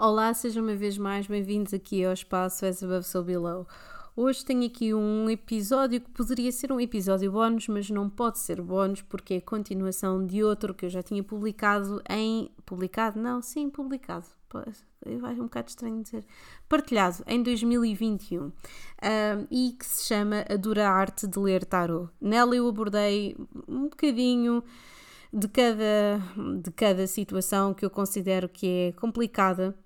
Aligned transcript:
Olá, 0.00 0.32
sejam 0.32 0.62
uma 0.62 0.76
vez 0.76 0.96
mais 0.96 1.26
bem-vindos 1.26 1.74
aqui 1.74 2.04
ao 2.04 2.12
espaço 2.12 2.64
As 2.64 2.80
Above 2.84 3.02
So 3.02 3.20
Below. 3.20 3.66
Hoje 4.14 4.44
tenho 4.44 4.64
aqui 4.64 4.94
um 4.94 5.28
episódio 5.28 6.00
que 6.00 6.08
poderia 6.12 6.52
ser 6.52 6.70
um 6.70 6.78
episódio 6.78 7.32
bónus, 7.32 7.66
mas 7.66 7.90
não 7.90 8.08
pode 8.08 8.38
ser 8.38 8.62
bónus 8.62 9.02
porque 9.02 9.34
é 9.34 9.36
a 9.38 9.40
continuação 9.40 10.24
de 10.24 10.44
outro 10.44 10.72
que 10.72 10.86
eu 10.86 10.88
já 10.88 11.02
tinha 11.02 11.20
publicado 11.24 12.00
em. 12.08 12.48
Publicado? 12.64 13.18
Não, 13.18 13.42
sim, 13.42 13.68
publicado. 13.68 14.26
Vai 15.18 15.34
um 15.34 15.46
bocado 15.46 15.70
estranho 15.70 16.00
dizer. 16.00 16.24
Partilhado 16.68 17.24
em 17.26 17.42
2021 17.42 18.40
um, 18.40 18.52
e 19.50 19.72
que 19.76 19.84
se 19.84 20.06
chama 20.06 20.44
A 20.48 20.54
Dura 20.54 20.88
Arte 20.88 21.26
de 21.26 21.40
Ler 21.40 21.64
Tarot. 21.64 22.08
Nela 22.20 22.54
eu 22.54 22.68
abordei 22.68 23.36
um 23.66 23.88
bocadinho 23.88 24.62
de 25.32 25.48
cada, 25.48 26.22
de 26.62 26.70
cada 26.70 27.04
situação 27.08 27.74
que 27.74 27.84
eu 27.84 27.90
considero 27.90 28.48
que 28.48 28.66
é 28.68 28.92
complicada 28.92 29.76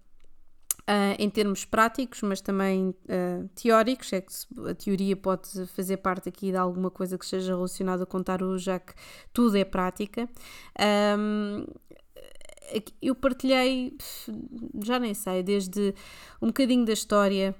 Uh, 0.82 1.14
em 1.16 1.30
termos 1.30 1.64
práticos, 1.64 2.22
mas 2.22 2.40
também 2.40 2.88
uh, 2.88 3.48
teóricos, 3.54 4.12
é 4.12 4.20
que 4.20 4.32
a 4.68 4.74
teoria 4.74 5.14
pode 5.14 5.64
fazer 5.68 5.98
parte 5.98 6.28
aqui 6.28 6.50
de 6.50 6.56
alguma 6.56 6.90
coisa 6.90 7.16
que 7.16 7.24
seja 7.24 7.54
relacionada 7.54 8.04
com 8.04 8.20
tarot, 8.20 8.58
já 8.58 8.80
que 8.80 8.92
tudo 9.32 9.56
é 9.56 9.64
prática. 9.64 10.28
Um, 11.16 11.64
eu 13.00 13.14
partilhei, 13.14 13.96
já 14.82 14.98
nem 14.98 15.14
sei, 15.14 15.42
desde 15.42 15.94
um 16.40 16.48
bocadinho 16.48 16.84
da 16.84 16.92
história 16.92 17.54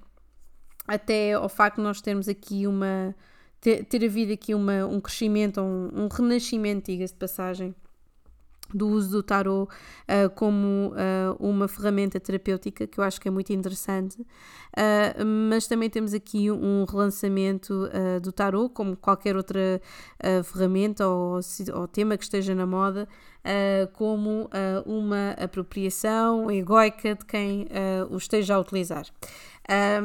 até 0.87 1.33
ao 1.33 1.49
facto 1.49 1.77
de 1.77 1.83
nós 1.83 2.01
termos 2.01 2.29
aqui 2.29 2.67
uma. 2.67 3.15
ter, 3.61 3.85
ter 3.85 4.05
havido 4.05 4.33
aqui 4.33 4.55
uma, 4.55 4.87
um 4.87 5.01
crescimento, 5.01 5.61
um, 5.61 6.05
um 6.05 6.09
renascimento, 6.09 6.91
diga-se 6.91 7.13
de 7.13 7.19
passagem, 7.19 7.75
do 8.75 8.89
uso 8.89 9.11
do 9.11 9.23
tarot 9.23 9.71
uh, 9.71 10.31
como 10.35 10.93
uh, 10.93 11.37
uma 11.39 11.69
ferramenta 11.69 12.19
terapêutica, 12.19 12.87
que 12.87 12.99
eu 12.99 13.05
acho 13.05 13.21
que 13.21 13.29
é 13.29 13.31
muito 13.31 13.53
interessante, 13.53 14.21
uh, 14.21 15.25
mas 15.49 15.67
também 15.67 15.91
temos 15.91 16.15
aqui 16.15 16.51
um 16.51 16.85
relançamento 16.85 17.89
do 18.23 18.33
tarot, 18.33 18.73
como 18.73 18.97
qualquer 18.97 19.37
outra 19.37 19.81
ferramenta 20.45 21.07
ou, 21.07 21.41
ou, 21.75 21.89
tema 21.89 22.17
que 22.17 22.25
esteja 22.25 22.55
na 22.55 22.67
moda, 22.67 23.09
como 23.95 24.49
uma 24.87 25.31
apropriação 25.33 26.51
egoica 26.51 27.15
de 27.15 27.25
quem 27.25 27.67
o 28.11 28.17
esteja 28.17 28.55
a 28.55 28.61
utilizar. 28.61 29.05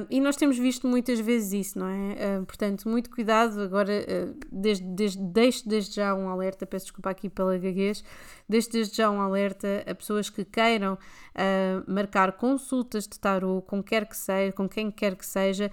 E 0.09 0.21
nós 0.21 0.35
temos 0.35 0.57
visto 0.57 0.87
muitas 0.87 1.19
vezes 1.19 1.67
isso, 1.67 1.79
não 1.79 1.87
é? 1.87 2.39
Uh, 2.39 2.45
portanto, 2.45 2.87
muito 2.87 3.09
cuidado. 3.09 3.59
Agora, 3.61 3.91
uh, 3.91 4.35
desde, 4.51 4.85
desde, 4.85 5.21
deixo 5.21 5.67
desde 5.67 5.95
já 5.95 6.13
um 6.13 6.29
alerta, 6.29 6.65
peço 6.65 6.85
desculpa 6.85 7.09
aqui 7.09 7.27
pela 7.27 7.57
gaguez, 7.57 8.03
deixo 8.47 8.71
desde 8.71 8.95
já 8.97 9.09
um 9.09 9.19
alerta 9.19 9.83
a 9.85 9.95
pessoas 9.95 10.29
que 10.29 10.45
queiram 10.45 10.93
uh, 10.93 11.91
marcar 11.91 12.33
consultas 12.33 13.07
de 13.07 13.19
tarot 13.19 13.65
com, 13.65 13.81
quer 13.81 14.05
que 14.05 14.15
seja, 14.15 14.53
com 14.53 14.69
quem 14.69 14.91
quer 14.91 15.15
que 15.15 15.25
seja, 15.25 15.71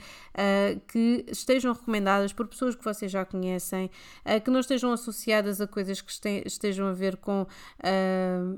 que 0.89 1.25
estejam 1.29 1.73
recomendadas 1.73 2.33
por 2.33 2.47
pessoas 2.47 2.75
que 2.75 2.85
vocês 2.85 3.11
já 3.11 3.25
conhecem, 3.25 3.91
que 4.45 4.51
não 4.51 4.61
estejam 4.61 4.93
associadas 4.93 5.61
a 5.61 5.67
coisas 5.67 6.01
que 6.01 6.13
estejam 6.45 6.89
a 6.89 6.93
ver 6.93 7.17
com 7.17 7.47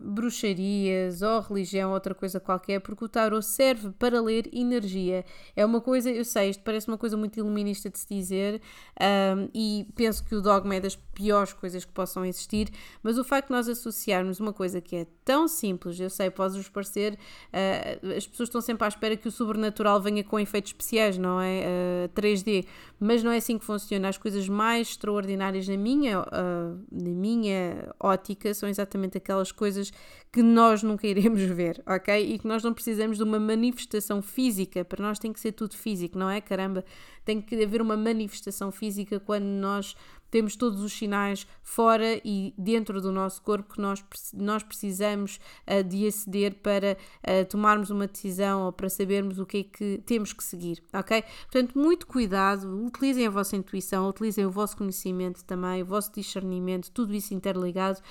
bruxarias 0.01 1.23
ou 1.23 1.41
religião, 1.41 1.93
outra 1.93 2.15
coisa 2.15 2.41
qualquer, 2.41 2.81
porque 2.81 3.05
o 3.05 3.09
tarot 3.09 3.45
serve 3.45 3.91
para 3.99 4.21
ler 4.21 4.49
energia 4.53 5.16
é 5.55 5.65
uma 5.65 5.81
coisa, 5.81 6.11
eu 6.11 6.25
sei, 6.25 6.51
isto 6.51 6.63
parece 6.63 6.89
uma 6.89 6.99
coisa 6.99 7.17
muito 7.17 7.39
iluminista 7.39 7.89
de 7.89 7.99
se 7.99 8.07
dizer 8.09 8.61
um, 9.01 9.49
e 9.55 9.87
penso 9.95 10.25
que 10.25 10.35
o 10.35 10.41
dogma 10.41 10.75
é 10.75 10.81
das 10.81 10.97
piores 11.17 11.55
coisas 11.55 11.83
que 11.83 11.93
possam 11.93 12.27
existir, 12.27 12.69
mas 13.03 13.17
o 13.17 13.25
facto 13.25 13.49
de 13.49 13.55
nós 13.55 13.67
associarmos 13.67 14.39
uma 14.39 14.53
coisa 14.53 14.83
que 14.83 14.95
é 14.95 15.07
tão 15.25 15.49
simples, 15.49 15.99
eu 15.99 16.11
sei, 16.11 16.29
pode-vos 16.29 16.69
parecer, 16.69 17.15
uh, 17.15 18.15
as 18.15 18.27
pessoas 18.27 18.51
estão 18.51 18.61
sempre 18.61 18.85
à 18.85 18.89
espera 18.89 19.17
que 19.17 19.27
o 19.27 19.31
sobrenatural 19.31 19.99
venha 19.99 20.23
com 20.23 20.39
efeitos 20.39 20.73
especiais, 20.73 21.17
não 21.17 21.41
é? 21.41 21.65
Uh, 21.65 22.09
3D, 22.21 22.67
mas 23.01 23.23
não 23.23 23.31
é 23.31 23.39
assim 23.39 23.59
que 23.59 23.65
funciona. 23.65 24.09
As 24.09 24.19
coisas 24.19 24.47
mais 24.47 24.89
extraordinárias 24.89 25.67
na 25.67 25.77
minha, 25.77 26.21
uh, 26.21 26.85
na 26.93 27.11
minha 27.11 27.95
ótica 27.99 28.53
são 28.53 28.69
exatamente 28.69 29.17
aquelas 29.17 29.51
coisas 29.51 29.91
que 30.31 30.43
nós 30.43 30.83
nunca 30.83 31.07
iremos 31.07 31.41
ver, 31.49 31.83
ok? 31.87 32.35
E 32.35 32.39
que 32.39 32.47
nós 32.47 32.63
não 32.63 32.75
precisamos 32.75 33.17
de 33.17 33.23
uma 33.23 33.41
manifestação 33.41 34.21
física, 34.21 34.85
para 34.85 35.03
nós 35.03 35.19
tem 35.19 35.33
que 35.33 35.41
ser 35.41 35.53
tudo 35.53 35.75
físico, 35.75 36.19
não 36.19 36.29
é? 36.29 36.43
Caramba, 36.43 36.85
tem 37.25 37.41
que 37.41 37.63
haver 37.63 37.83
uma 37.83 37.97
manifestação 37.97 38.71
física 38.71 39.19
quando 39.19 39.45
nós 39.45 39.97
temos 40.37 40.55
todos 40.55 40.83
os 40.83 40.93
sinais 40.93 41.47
fora 41.63 42.21
e 42.23 42.53
dentro 42.59 43.01
do 43.01 43.11
nosso 43.11 43.41
corpo 43.41 43.73
que 43.73 43.81
nós, 43.81 44.05
nós 44.35 44.63
precisamos 44.63 45.41
uh, 45.67 45.83
de 45.83 46.07
aceder 46.07 46.57
para 46.57 46.95
uh, 47.23 47.47
tomarmos 47.47 47.89
uma 47.89 48.07
decisão 48.07 48.67
ou 48.67 48.71
para 48.71 48.91
sabermos 48.91 49.39
o 49.39 49.47
que 49.47 49.57
é 49.57 49.63
que 49.63 50.03
temos 50.05 50.35
que 50.35 50.45
seguir, 50.45 50.83
ok? 50.93 51.25
Portanto, 51.51 51.79
muito 51.79 52.07
cuidado, 52.07 52.85
utilizem 52.85 53.27
a 53.27 53.31
vossa 53.31 53.57
intuição, 53.57 54.07
utilizem 54.07 54.45
o 54.45 54.51
vosso 54.51 54.77
conhecimento 54.77 55.43
também, 55.43 55.83
o 55.83 55.87
vosso 55.87 56.13
discernimento, 56.13 56.91
tudo 56.91 57.15
isso 57.15 57.33
interligado 57.33 58.03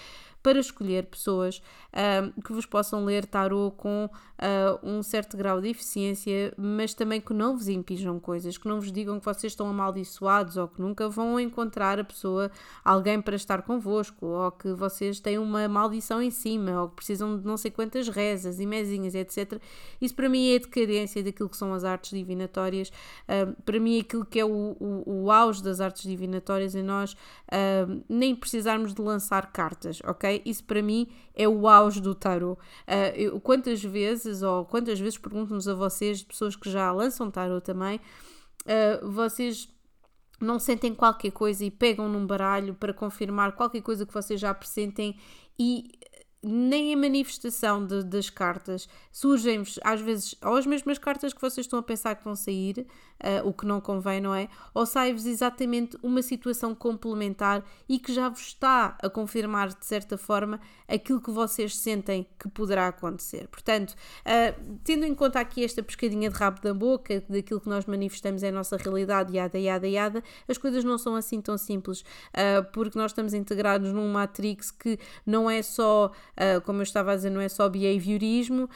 para 0.46 0.60
escolher 0.60 1.08
pessoas 1.08 1.58
uh, 1.92 2.40
que 2.44 2.54
vos 2.54 2.68
possam 2.68 3.04
ler 3.04 3.26
tarot 3.26 3.76
com 3.78 4.06
uh, 4.06 4.88
um 4.88 5.02
certo 5.02 5.36
grau 5.36 5.60
de 5.60 5.70
eficiência, 5.70 6.54
mas 6.56 6.94
também 6.94 7.20
que 7.20 7.34
não 7.34 7.58
vos 7.58 7.68
impijam 7.68 8.20
coisas, 8.20 8.56
que 8.56 8.68
não 8.68 8.80
vos 8.80 8.92
digam 8.92 9.18
que 9.18 9.26
vocês 9.26 9.54
estão 9.54 9.68
amaldiçoados 9.68 10.56
ou 10.56 10.68
que 10.68 10.80
nunca 10.80 11.10
vão 11.10 11.40
encontrar 11.40 12.00
a 12.00 12.04
pessoa, 12.04 12.52
alguém 12.84 13.20
para 13.20 13.36
estar 13.36 13.64
convosco, 13.64 14.24
ou 14.24 14.52
que 14.52 14.72
vocês 14.74 15.20
têm 15.20 15.40
uma 15.40 15.68
maldição 15.68 16.22
em 16.22 16.30
cima, 16.30 16.80
ou 16.80 16.90
que 16.90 16.98
precisam 16.98 17.40
de 17.40 17.44
não 17.44 17.58
sei 17.58 17.72
quantas 17.72 18.08
rezas 18.08 18.60
e 18.60 18.68
mesinhas, 18.68 19.16
etc. 19.16 19.60
Isso 20.00 20.14
para 20.14 20.30
mim 20.30 20.52
é 20.52 20.58
a 20.58 20.60
decadência 20.60 21.24
daquilo 21.24 21.50
que 21.50 21.58
são 21.58 21.74
as 21.74 21.84
artes 21.84 22.12
divinatórias. 22.12 22.90
Uh, 23.28 23.60
para 23.64 23.80
mim, 23.80 23.98
é 23.98 24.02
aquilo 24.02 24.26
que 24.26 24.40
é 24.40 24.46
o, 24.46 24.78
o, 24.80 25.24
o 25.24 25.32
auge 25.32 25.64
das 25.64 25.82
artes 25.82 26.04
divinatórias 26.04 26.76
em 26.76 26.84
nós 26.84 27.18
nem 28.10 28.36
precisarmos 28.36 28.94
de 28.94 29.02
lançar 29.02 29.52
cartas, 29.52 30.02
ok? 30.04 30.35
Isso 30.46 30.64
para 30.64 30.82
mim 30.82 31.08
é 31.34 31.48
o 31.48 31.68
auge 31.68 32.02
do 32.02 32.16
tarot. 32.16 32.60
Uh, 32.60 33.16
eu, 33.16 33.40
quantas 33.40 33.84
vezes, 33.84 34.42
ou 34.42 34.66
quantas 34.66 35.00
vezes 35.00 35.18
pergunto-nos 35.18 35.68
a 35.68 35.74
vocês, 35.74 36.24
pessoas 36.24 36.56
que 36.56 36.70
já 36.70 36.92
lançam 36.92 37.30
tarot 37.30 37.64
também, 37.64 38.00
uh, 38.66 39.12
vocês 39.12 39.70
não 40.40 40.60
sentem 40.60 40.94
qualquer 40.94 41.32
coisa 41.32 41.64
e 41.64 41.72
pegam 41.72 42.10
num 42.10 42.26
baralho 42.26 42.74
para 42.74 42.94
confirmar 42.94 43.54
qualquer 43.54 43.82
coisa 43.82 44.06
que 44.06 44.14
vocês 44.14 44.40
já 44.40 44.54
pressentem 44.54 45.18
e 45.58 45.92
nem 46.44 46.94
a 46.94 46.98
manifestação 46.98 47.86
de, 47.86 48.04
das 48.04 48.30
cartas 48.30 48.88
surgem-vos 49.12 49.80
às 49.84 50.00
vezes 50.00 50.36
ou 50.44 50.56
as 50.56 50.66
mesmas 50.66 51.00
cartas 51.00 51.34
que 51.34 51.42
vocês 51.42 51.66
estão 51.66 51.80
a 51.80 51.84
pensar 51.84 52.16
que 52.16 52.24
vão 52.24 52.36
sair, 52.36 52.86
uh, 53.24 53.48
o 53.48 53.54
que 53.54 53.66
não 53.66 53.80
convém, 53.80 54.20
não 54.20 54.34
é? 54.34 54.48
Ou 54.74 54.86
sai-vos 54.86 55.26
exatamente 55.26 55.98
uma 56.02 56.22
situação 56.22 56.74
complementar 56.74 57.64
e 57.88 58.00
que 58.00 58.14
já 58.14 58.30
vos 58.30 58.42
está 58.42 58.98
a 59.02 59.10
confirmar 59.10 59.70
de 59.70 59.86
certa 59.86 60.18
forma 60.18 60.60
aquilo 60.88 61.20
que 61.20 61.32
vocês 61.32 61.78
sentem 61.78 62.28
que 62.40 62.48
poderá 62.48 62.88
acontecer. 62.88 63.48
Portanto, 63.48 63.92
uh, 63.92 64.78
tendo 64.84 65.06
em 65.06 65.16
conta 65.16 65.40
aqui 65.40 65.64
esta 65.64 65.82
pescadinha 65.82 66.30
de 66.30 66.36
rabo 66.36 66.62
da 66.62 66.74
boca, 66.74 67.24
daquilo 67.28 67.60
que 67.60 67.70
nós 67.70 67.86
manifestamos 67.86 68.44
é 68.44 68.50
a 68.50 68.52
nossa 68.52 68.78
realidade, 68.78 69.36
yada, 69.36 69.58
yada, 69.58 69.88
yada, 69.88 70.24
as 70.48 70.58
coisas 70.58 70.84
não 70.84 70.98
são 70.98 71.16
assim 71.16 71.42
tão 71.42 71.58
simples, 71.58 72.02
uh, 72.02 72.64
porque 72.72 72.98
nós 72.98 73.12
estamos 73.12 73.34
integrados 73.34 73.92
num 73.92 74.12
matrix 74.12 74.72
que 74.72 75.00
não 75.26 75.50
é 75.50 75.62
só 75.62 76.12
como 76.66 76.80
eu 76.80 76.84
estava 76.84 77.14
a 77.14 77.16
dizer, 77.16 77.30
não 77.30 77.42
é 77.42 77.48
só 77.48 77.68
behaviorismo, 77.70 78.70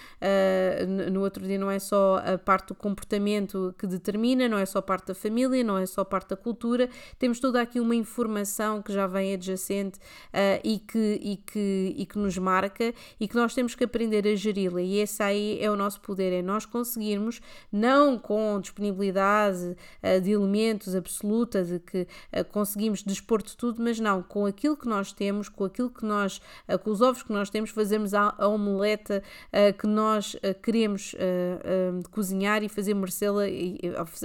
no 1.12 1.22
outro 1.22 1.46
dia 1.46 1.58
não 1.58 1.70
é 1.70 1.80
só 1.80 2.22
a 2.26 2.38
parte 2.38 2.70
do 2.70 2.76
comportamento 2.76 3.74
que 3.78 3.86
determina, 3.86 4.29
não 4.36 4.58
é 4.58 4.66
só 4.66 4.82
parte 4.82 5.08
da 5.08 5.16
família, 5.16 5.64
não 5.64 5.78
é 5.78 5.86
só 5.86 6.04
parte 6.04 6.30
da 6.30 6.36
cultura, 6.36 6.90
temos 7.18 7.40
toda 7.40 7.62
aqui 7.62 7.80
uma 7.80 7.96
informação 7.96 8.82
que 8.82 8.94
já 8.94 9.08
vem 9.08 9.34
adjacente 9.34 9.98
uh, 9.98 10.60
e, 10.64 10.80
que, 10.80 11.20
e, 11.22 11.38
que, 11.38 11.96
e 11.98 12.06
que 12.06 12.18
nos 12.18 12.38
marca 12.38 12.94
e 13.20 13.28
que 13.28 13.36
nós 13.36 13.54
temos 13.54 13.76
que 13.76 13.84
aprender 13.84 14.28
a 14.28 14.36
geri-la. 14.36 14.82
E 14.82 14.98
esse 14.98 15.22
aí 15.24 15.60
é 15.62 15.70
o 15.72 15.76
nosso 15.76 16.02
poder, 16.02 16.32
é 16.32 16.42
nós 16.42 16.66
conseguirmos, 16.66 17.42
não 17.72 18.18
com 18.18 18.60
disponibilidade 18.60 19.76
de 20.24 20.32
elementos 20.32 20.96
absoluta, 20.96 21.64
de 21.64 21.80
que 21.80 22.08
conseguimos 22.52 23.04
dispor 23.04 23.42
de 23.42 23.56
tudo, 23.56 23.82
mas 23.82 24.00
não, 24.00 24.22
com 24.22 24.46
aquilo 24.46 24.76
que 24.76 24.88
nós 24.88 25.12
temos, 25.12 25.50
com 25.50 25.66
aquilo 25.66 25.90
que 25.90 26.06
nós, 26.06 26.42
com 26.84 26.92
os 26.92 27.02
ovos 27.02 27.24
que 27.24 27.32
nós 27.32 27.50
temos, 27.50 27.70
fazermos 27.70 28.14
a, 28.14 28.34
a 28.38 28.48
omeleta 28.48 29.24
uh, 29.48 29.78
que 29.78 29.88
nós 29.88 30.34
uh, 30.36 30.54
queremos 30.62 31.14
uh, 31.14 32.10
cozinhar 32.10 32.64
e 32.64 32.70
fazer 32.70 32.94
merecê-la, 32.94 33.44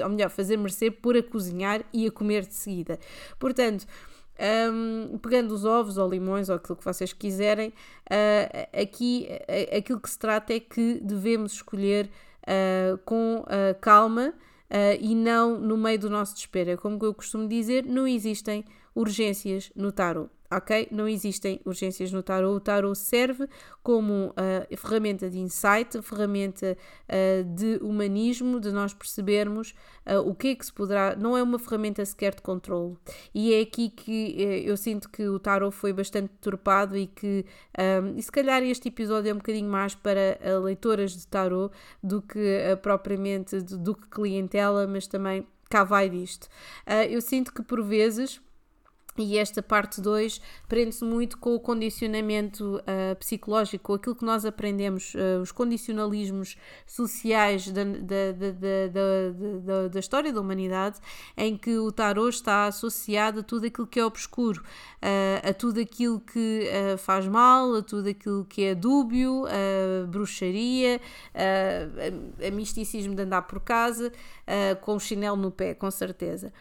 ou 0.03 0.09
melhor, 0.09 0.31
fazer 0.31 0.57
merecer 0.57 0.93
por 0.93 1.17
a 1.17 1.23
cozinhar 1.23 1.85
e 1.93 2.07
a 2.07 2.11
comer 2.11 2.47
de 2.47 2.55
seguida. 2.55 2.99
Portanto, 3.39 3.87
um, 4.73 5.19
pegando 5.19 5.53
os 5.55 5.65
ovos 5.65 5.97
ou 5.97 6.09
limões 6.09 6.49
ou 6.49 6.57
aquilo 6.57 6.77
que 6.77 6.85
vocês 6.85 7.13
quiserem, 7.13 7.69
uh, 7.69 8.81
aqui 8.83 9.29
uh, 9.31 9.77
aquilo 9.77 10.01
que 10.01 10.11
se 10.11 10.19
trata 10.19 10.53
é 10.53 10.61
que 10.61 11.01
devemos 11.03 11.53
escolher 11.53 12.11
uh, 12.43 12.99
com 13.05 13.45
calma 13.81 14.35
e 15.01 15.15
não 15.15 15.57
no 15.61 15.77
meio 15.77 15.99
do 16.01 16.11
nosso 16.11 16.35
desespero. 16.35 16.71
É 16.71 16.77
como 16.77 16.99
eu 17.03 17.15
costumo 17.15 17.47
dizer, 17.47 17.85
não 17.85 18.09
existem 18.09 18.65
urgências 18.93 19.71
no 19.77 19.93
tarot 19.93 20.29
ok? 20.57 20.89
Não 20.91 21.09
existem 21.09 21.61
urgências 21.65 22.13
no 22.13 22.23
tarot. 22.23 22.57
O 22.57 22.61
tarot 22.61 22.97
serve 22.97 23.49
como 23.83 24.29
uh, 24.29 24.77
ferramenta 24.77 25.29
de 25.29 25.39
insight, 25.39 26.01
ferramenta 26.03 26.77
uh, 27.09 27.45
de 27.55 27.79
humanismo, 27.83 28.61
de 28.61 28.73
nós 28.73 28.95
percebermos 28.95 29.75
uh, 30.07 30.19
o 30.21 30.35
que 30.35 30.49
é 30.49 30.55
que 30.55 30.65
se 30.65 30.73
poderá. 30.73 31.17
Não 31.17 31.37
é 31.37 31.43
uma 31.43 31.59
ferramenta 31.59 32.05
sequer 32.05 32.35
de 32.35 32.43
controle. 32.43 32.97
E 33.35 33.53
é 33.53 33.61
aqui 33.61 33.89
que 33.91 34.35
eu 34.65 34.77
sinto 34.77 35.09
que 35.09 35.29
o 35.29 35.39
tarot 35.39 35.75
foi 35.75 35.93
bastante 35.93 36.31
deturpado 36.31 36.97
e 36.97 37.07
que, 37.07 37.45
um, 37.79 38.17
e 38.17 38.23
se 38.23 38.31
calhar, 38.31 38.63
este 38.63 38.89
episódio 38.89 39.31
é 39.31 39.35
um 39.35 39.39
bocadinho 39.39 39.69
mais 39.69 39.95
para 39.95 40.39
leitoras 40.63 41.13
de 41.13 41.27
tarot 41.27 41.75
do 42.03 42.23
que 42.23 42.61
propriamente 42.83 43.61
do 43.61 43.95
que 43.95 44.09
clientela, 44.09 44.87
mas 44.87 45.07
também 45.07 45.47
cá 45.69 45.85
vai 45.85 46.09
disto. 46.09 46.49
eu 47.11 47.21
sinto 47.21 47.53
que 47.53 47.63
por 47.63 47.83
vezes 47.83 48.41
e 49.17 49.39
esta 49.39 49.63
parte 49.63 50.01
2 50.01 50.41
prende-se 50.69 51.05
muito 51.05 51.39
com 51.39 51.55
o 51.55 51.61
condicionamento 51.61 52.79
uh, 52.79 53.15
psicológico, 53.17 53.95
aquilo 53.95 54.17
que 54.17 54.25
nós 54.25 54.45
aprendemos, 54.45 55.15
uh, 55.15 55.41
os 55.41 55.53
condicionalismos 55.53 56.57
sociais 56.87 57.69
da, 57.71 57.85
da, 57.85 58.33
da, 58.33 58.51
da, 59.63 59.89
da, 59.89 60.01
história 60.01 60.33
da 60.33 60.41
humanidade, 60.41 60.99
em 61.37 61.57
que 61.57 61.79
o 61.79 61.93
tarot 61.93 62.35
está 62.35 62.67
associado 62.67 63.41
a 63.41 63.43
tudo 63.43 63.67
aquilo 63.67 63.87
que 63.87 64.01
é 64.01 64.05
obscuro, 64.05 64.63
uh, 64.63 65.49
a 65.49 65.55
tudo 65.55 65.81
aquilo 65.81 66.19
que 66.21 66.69
faz 66.99 67.27
mal, 67.27 67.77
a 67.77 67.83
tudo 67.83 68.09
aquilo 68.09 68.45
que 68.45 68.65
é 68.65 68.75
dúbio, 68.75 69.45
a 69.47 70.07
bruxaria, 70.07 71.01
a, 71.35 72.47
a 72.47 72.51
misticismo 72.51 73.15
de 73.15 73.23
andar 73.23 73.43
por 73.43 73.61
casa, 73.61 74.13
com 74.81 74.97
o 74.97 75.01
chinelo 75.01 75.37
no 75.37 75.51
pé, 75.51 75.75
com 75.75 75.91
certeza. 75.91 76.53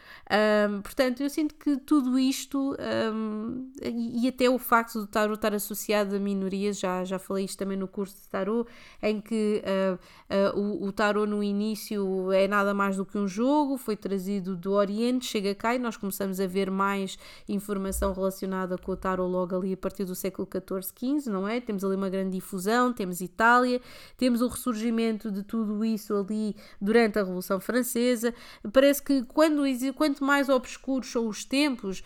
portanto, 0.82 1.22
eu 1.22 1.30
sinto 1.30 1.54
que 1.54 1.76
tudo 1.76 2.18
isto 2.18 2.43
isto 2.44 2.76
um, 3.14 3.70
e, 3.82 4.28
até 4.28 4.48
o 4.48 4.58
facto 4.58 5.00
do 5.00 5.06
tarot 5.06 5.34
estar 5.34 5.54
associado 5.54 6.14
a 6.14 6.18
minorias, 6.18 6.78
já, 6.78 7.04
já 7.04 7.18
falei 7.18 7.44
isto 7.44 7.58
também 7.58 7.76
no 7.76 7.88
curso 7.88 8.14
de 8.16 8.28
tarot, 8.28 8.70
em 9.02 9.20
que 9.20 9.62
uh, 9.64 10.56
uh, 10.56 10.60
o, 10.60 10.86
o 10.86 10.92
tarot 10.92 11.26
no 11.28 11.42
início 11.42 12.30
é 12.32 12.46
nada 12.46 12.74
mais 12.74 12.96
do 12.96 13.04
que 13.04 13.16
um 13.16 13.26
jogo, 13.26 13.76
foi 13.76 13.96
trazido 13.96 14.56
do 14.56 14.72
Oriente, 14.72 15.26
chega 15.26 15.54
cá 15.54 15.74
e 15.74 15.78
nós 15.78 15.96
começamos 15.96 16.38
a 16.38 16.46
ver 16.46 16.70
mais 16.70 17.18
informação 17.48 18.12
relacionada 18.12 18.76
com 18.76 18.92
o 18.92 18.96
tarot 18.96 19.30
logo 19.30 19.56
ali 19.56 19.72
a 19.72 19.76
partir 19.76 20.04
do 20.04 20.14
século 20.14 20.46
XIV, 20.46 21.20
XV, 21.20 21.30
não 21.30 21.48
é? 21.48 21.60
Temos 21.60 21.84
ali 21.84 21.96
uma 21.96 22.10
grande 22.10 22.32
difusão, 22.32 22.92
temos 22.92 23.20
Itália, 23.20 23.80
temos 24.16 24.42
o 24.42 24.48
ressurgimento 24.48 25.30
de 25.30 25.42
tudo 25.42 25.84
isso 25.84 26.14
ali 26.14 26.54
durante 26.80 27.18
a 27.18 27.22
Revolução 27.22 27.58
Francesa. 27.58 28.34
Parece 28.72 29.02
que 29.02 29.24
quando, 29.24 29.62
quanto 29.94 30.22
mais 30.22 30.48
obscuros 30.48 31.10
são 31.10 31.26
os 31.26 31.44
tempos, 31.44 32.02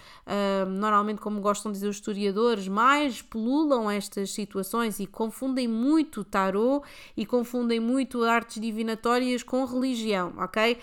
normalmente, 0.67 1.21
como 1.21 1.41
gostam 1.41 1.73
de 1.73 1.79
dizer 1.79 1.89
os 1.89 1.97
historiadores, 1.97 2.69
mais 2.69 3.23
pululam 3.23 3.91
estas 3.91 4.31
situações 4.33 5.01
e 5.01 5.07
confundem 5.07 5.67
muito 5.67 6.21
o 6.21 6.25
tarot 6.25 6.87
e 7.17 7.25
confundem 7.25 7.81
muito 7.81 8.23
artes 8.25 8.61
divinatórias 8.61 9.43
com 9.43 9.65
religião, 9.65 10.33
ok? 10.37 10.79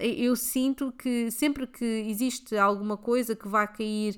Eu 0.00 0.34
sinto 0.36 0.92
que 0.92 1.30
sempre 1.30 1.66
que 1.66 1.84
existe 1.84 2.56
alguma 2.56 2.96
coisa 2.96 3.36
que 3.36 3.46
vá 3.46 3.66
cair 3.66 4.16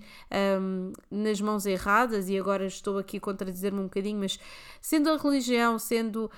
um, 0.61 0.93
nas 1.11 1.41
mãos 1.41 1.67
erradas, 1.67 2.29
e 2.29 2.39
agora 2.39 2.67
estou 2.67 2.99
aqui 2.99 3.17
a 3.17 3.21
contradizer-me 3.21 3.81
um 3.81 3.85
bocadinho, 3.85 4.19
mas 4.19 4.39
sendo 4.81 5.11
a 5.11 5.17
religião, 5.17 5.79
sendo 5.79 6.27
uh, 6.27 6.31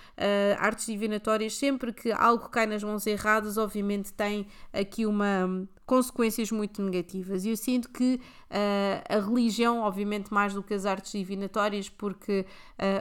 artes 0.59 0.87
divinatórias, 0.87 1.55
sempre 1.55 1.93
que 1.93 2.11
algo 2.13 2.49
cai 2.49 2.67
nas 2.67 2.83
mãos 2.83 3.07
erradas, 3.07 3.59
obviamente 3.59 4.13
tem 4.13 4.47
aqui 4.73 5.05
uma 5.05 5.69
consequências 5.89 6.53
muito 6.53 6.83
negativas. 6.83 7.47
E 7.47 7.49
eu 7.49 7.57
sinto 7.57 7.89
que 7.89 7.98
uh, 8.05 9.17
a 9.17 9.21
religião, 9.21 9.81
obviamente, 9.81 10.33
mais 10.33 10.55
do 10.55 10.63
que 10.63 10.75
as 10.75 10.87
artes 10.87 11.13
divinatórias, 11.13 11.89
porque 11.89 12.47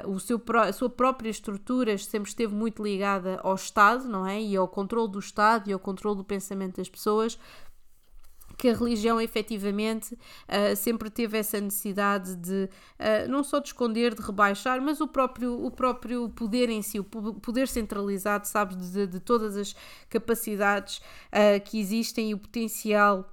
uh, 0.05 0.09
o 0.09 0.19
seu, 0.19 0.41
a 0.61 0.73
sua 0.73 0.89
própria 0.89 1.29
estrutura 1.29 1.97
sempre 1.97 2.29
esteve 2.29 2.53
muito 2.53 2.83
ligada 2.83 3.39
ao 3.43 3.55
Estado, 3.55 4.07
não 4.07 4.25
é? 4.25 4.41
E 4.41 4.55
ao 4.55 4.67
controle 4.67 5.11
do 5.11 5.19
Estado 5.19 5.69
e 5.69 5.73
ao 5.73 5.79
controle 5.79 6.17
do 6.17 6.23
pensamento 6.23 6.77
das 6.77 6.89
pessoas 6.89 7.37
que 8.57 8.69
a 8.69 8.73
religião 8.73 9.21
efetivamente 9.21 10.13
uh, 10.13 10.75
sempre 10.75 11.09
teve 11.09 11.37
essa 11.37 11.61
necessidade 11.61 12.35
de 12.35 12.67
uh, 12.99 13.29
não 13.29 13.43
só 13.43 13.59
de 13.59 13.67
esconder, 13.67 14.15
de 14.15 14.21
rebaixar, 14.21 14.81
mas 14.81 14.99
o 14.99 15.07
próprio, 15.07 15.63
o 15.63 15.69
próprio 15.69 16.27
poder 16.29 16.67
em 16.69 16.81
si, 16.81 16.99
o 16.99 17.03
poder 17.03 17.67
centralizado, 17.67 18.47
sabes, 18.47 18.91
de, 18.91 19.05
de 19.05 19.19
todas 19.19 19.55
as 19.55 19.75
capacidades 20.09 20.97
uh, 20.97 21.63
que 21.63 21.79
existem 21.79 22.31
e 22.31 22.33
o 22.33 22.39
potencial 22.39 23.31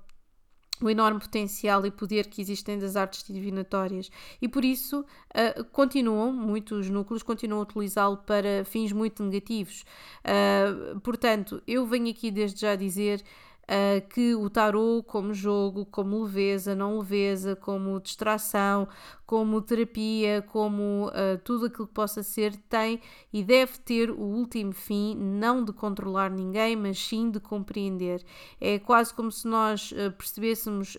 o 0.82 0.91
enorme 0.91 1.21
potencial 1.21 1.87
e 1.87 1.91
poder 1.91 2.26
que 2.26 2.41
existem 2.41 2.79
das 2.79 2.97
artes 2.97 3.25
divinatórias 3.26 4.11
e 4.43 4.49
por 4.49 4.65
isso 4.65 5.00
uh, 5.00 5.65
continuam, 5.67 6.32
muitos 6.32 6.91
núcleos 6.91 7.23
continuam 7.23 7.61
a 7.61 7.62
utilizá-lo 7.62 8.17
para 8.19 8.65
fins 8.65 8.93
muito 8.93 9.23
negativos. 9.23 9.85
Uh, 10.25 10.99
portanto, 11.00 11.62
eu 11.67 11.87
venho 11.87 12.11
aqui 12.11 12.31
desde 12.31 12.61
já 12.62 12.75
dizer 12.75 13.23
uh, 13.65 14.07
que 14.09 14.35
o 14.35 14.49
tarot 14.49 15.05
como 15.07 15.33
jogo, 15.35 15.85
como 15.87 16.23
leveza, 16.23 16.75
não 16.75 16.99
leveza, 16.99 17.57
como 17.57 18.01
distração, 18.01 18.89
como 19.27 19.61
terapia, 19.61 20.43
como 20.43 21.09
uh, 21.09 21.39
tudo 21.43 21.67
aquilo 21.67 21.87
que 21.87 21.95
possa 21.95 22.23
ser, 22.23 22.57
tem 22.69 23.01
e 23.33 23.43
deve 23.43 23.79
ter 23.79 24.11
o 24.11 24.21
último 24.21 24.73
fim, 24.73 25.17
não 25.17 25.65
de 25.65 25.73
controlar 25.73 26.31
ninguém, 26.31 26.77
mas 26.77 26.99
sim 26.99 27.31
de 27.31 27.41
compreender. 27.41 28.25
É 28.61 28.79
quase 28.79 29.13
como 29.13 29.31
se 29.31 29.47
nós 29.47 29.93
uh, 29.93 30.13
percebêssemos 30.13 30.97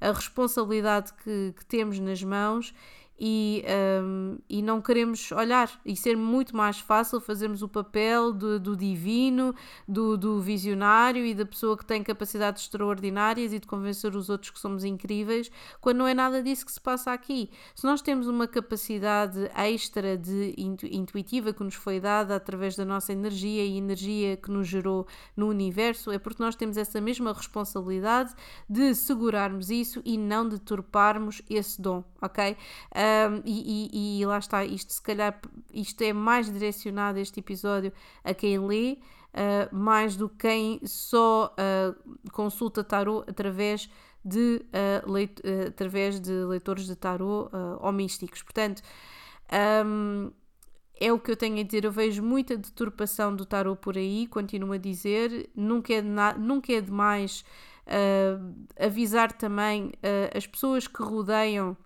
a 0.00 0.12
responsabilidade 0.12 1.12
que, 1.14 1.54
que 1.56 1.66
temos 1.66 1.98
nas 1.98 2.22
mãos 2.22 2.74
e, 3.18 3.64
um, 4.02 4.38
e 4.48 4.60
não 4.60 4.80
queremos 4.80 5.30
olhar 5.30 5.70
e 5.84 5.94
ser 5.94 6.16
muito 6.16 6.56
mais 6.56 6.80
fácil 6.80 7.20
fazermos 7.20 7.62
o 7.62 7.68
papel 7.68 8.32
do, 8.32 8.58
do 8.58 8.76
divino, 8.76 9.54
do, 9.86 10.16
do, 10.16 10.40
visionário 10.40 11.24
e 11.24 11.32
da 11.32 11.46
pessoa 11.46 11.76
que 11.76 11.84
tem 11.84 12.02
capacidades 12.02 12.62
extraordinárias 12.62 13.52
e 13.52 13.58
de 13.58 13.66
convencer 13.66 14.14
os 14.16 14.28
outros 14.28 14.50
que 14.50 14.58
somos 14.58 14.84
incríveis, 14.84 15.50
quando 15.80 15.98
não 15.98 16.08
é 16.08 16.14
nada 16.14 16.42
disso 16.42 16.66
que 16.66 16.72
se 16.72 16.80
passa 16.80 17.12
aqui. 17.12 17.50
Se 17.74 17.84
nós 17.84 18.02
temos 18.02 18.26
uma 18.26 18.48
capacidade 18.48 19.48
extra 19.56 20.18
de 20.18 20.54
intu, 20.58 20.86
intuitiva 20.86 21.52
que 21.52 21.62
nos 21.62 21.74
foi 21.74 22.00
dada 22.00 22.34
através 22.34 22.74
da 22.74 22.84
nossa 22.84 23.12
energia 23.12 23.64
e 23.64 23.76
energia 23.76 24.36
que 24.36 24.50
nos 24.50 24.66
gerou 24.66 25.06
no 25.36 25.48
universo, 25.48 26.10
é 26.10 26.18
porque 26.18 26.42
nós 26.42 26.56
temos 26.56 26.76
essa 26.76 27.00
mesma 27.00 27.32
responsabilidade 27.32 28.34
de 28.68 28.94
segurarmos 28.94 29.70
isso 29.70 30.02
e 30.04 30.18
não 30.18 30.48
deturparmos 30.48 31.42
esse 31.48 31.80
dom, 31.80 32.02
ok? 32.20 32.56
E, 33.44 33.90
e, 33.92 34.20
e, 34.20 34.26
lá 34.26 34.38
está, 34.38 34.64
isto 34.64 34.92
se 34.92 35.02
calhar 35.02 35.38
isto 35.72 36.00
é 36.02 36.12
mais 36.12 36.50
direcionado 36.50 37.18
este 37.18 37.40
episódio 37.40 37.92
a 38.22 38.32
quem 38.32 38.58
lê, 38.58 38.98
uh, 39.34 39.74
mais 39.74 40.16
do 40.16 40.28
que 40.28 40.48
quem 40.48 40.80
só 40.84 41.54
uh, 41.54 42.30
consulta 42.30 42.84
tarot 42.84 43.28
através 43.28 43.90
de, 44.24 44.64
uh, 44.72 45.10
leit 45.10 45.42
através 45.68 46.20
de 46.20 46.32
leitores 46.32 46.86
de 46.86 46.96
tarot 46.96 47.50
ou 47.80 47.92
místicos. 47.92 48.42
Portanto, 48.42 48.82
um, 49.84 50.30
é 50.98 51.12
o 51.12 51.18
que 51.18 51.30
eu 51.30 51.36
tenho 51.36 51.60
a 51.60 51.62
dizer. 51.62 51.84
Eu 51.84 51.92
vejo 51.92 52.22
muita 52.22 52.56
deturpação 52.56 53.34
do 53.34 53.44
tarot 53.44 53.78
por 53.80 53.98
aí, 53.98 54.26
continuo 54.26 54.72
a 54.72 54.78
dizer. 54.78 55.50
Nunca 55.54 55.92
é, 55.92 56.02
nunca 56.38 56.72
é 56.72 56.80
demais 56.80 57.44
avisar 58.80 59.32
também 59.32 59.92
as 60.34 60.46
pessoas 60.46 60.86
que 60.86 61.02
rodeiam 61.02 61.76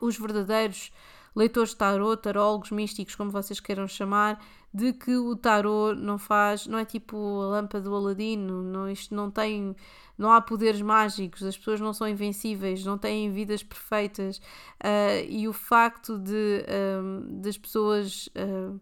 os 0.00 0.18
verdadeiros 0.18 0.90
leitores 1.36 1.70
de 1.70 1.76
tarot, 1.76 2.22
tarólogos, 2.22 2.70
místicos, 2.70 3.14
como 3.14 3.30
vocês 3.30 3.60
queiram 3.60 3.86
chamar, 3.86 4.42
de 4.72 4.94
que 4.94 5.16
o 5.16 5.36
tarot 5.36 5.94
não 6.00 6.18
faz, 6.18 6.66
não 6.66 6.78
é 6.78 6.84
tipo 6.84 7.16
a 7.16 7.46
lâmpada 7.48 7.84
do 7.84 7.94
Aladino, 7.94 8.62
não, 8.62 8.90
isto 8.90 9.14
não 9.14 9.30
tem, 9.30 9.76
não 10.16 10.32
há 10.32 10.40
poderes 10.40 10.80
mágicos, 10.80 11.42
as 11.42 11.56
pessoas 11.56 11.78
não 11.78 11.92
são 11.92 12.08
invencíveis, 12.08 12.84
não 12.84 12.96
têm 12.96 13.30
vidas 13.30 13.62
perfeitas 13.62 14.38
uh, 14.38 15.26
e 15.28 15.46
o 15.46 15.52
facto 15.52 16.18
de 16.18 16.64
um, 17.02 17.40
das 17.40 17.58
pessoas 17.58 18.28
uh, 18.28 18.80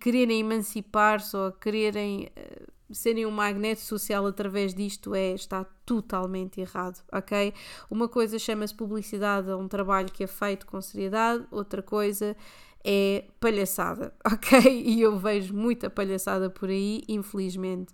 quererem 0.00 0.40
emancipar-se 0.40 1.36
ou 1.36 1.52
quererem 1.52 2.30
uh, 2.36 2.79
serem 2.92 3.26
um 3.26 3.30
magneto 3.30 3.80
social 3.80 4.26
através 4.26 4.74
disto 4.74 5.14
é 5.14 5.32
está 5.32 5.64
totalmente 5.84 6.60
errado, 6.60 7.02
ok? 7.12 7.52
Uma 7.90 8.08
coisa 8.08 8.38
chama-se 8.38 8.74
publicidade 8.74 9.50
a 9.50 9.56
um 9.56 9.68
trabalho 9.68 10.10
que 10.10 10.24
é 10.24 10.26
feito 10.26 10.66
com 10.66 10.80
seriedade, 10.80 11.46
outra 11.50 11.82
coisa 11.82 12.36
é 12.84 13.24
palhaçada, 13.38 14.12
ok? 14.24 14.82
E 14.84 15.00
eu 15.00 15.18
vejo 15.18 15.54
muita 15.54 15.90
palhaçada 15.90 16.48
por 16.50 16.68
aí, 16.68 17.02
infelizmente 17.08 17.92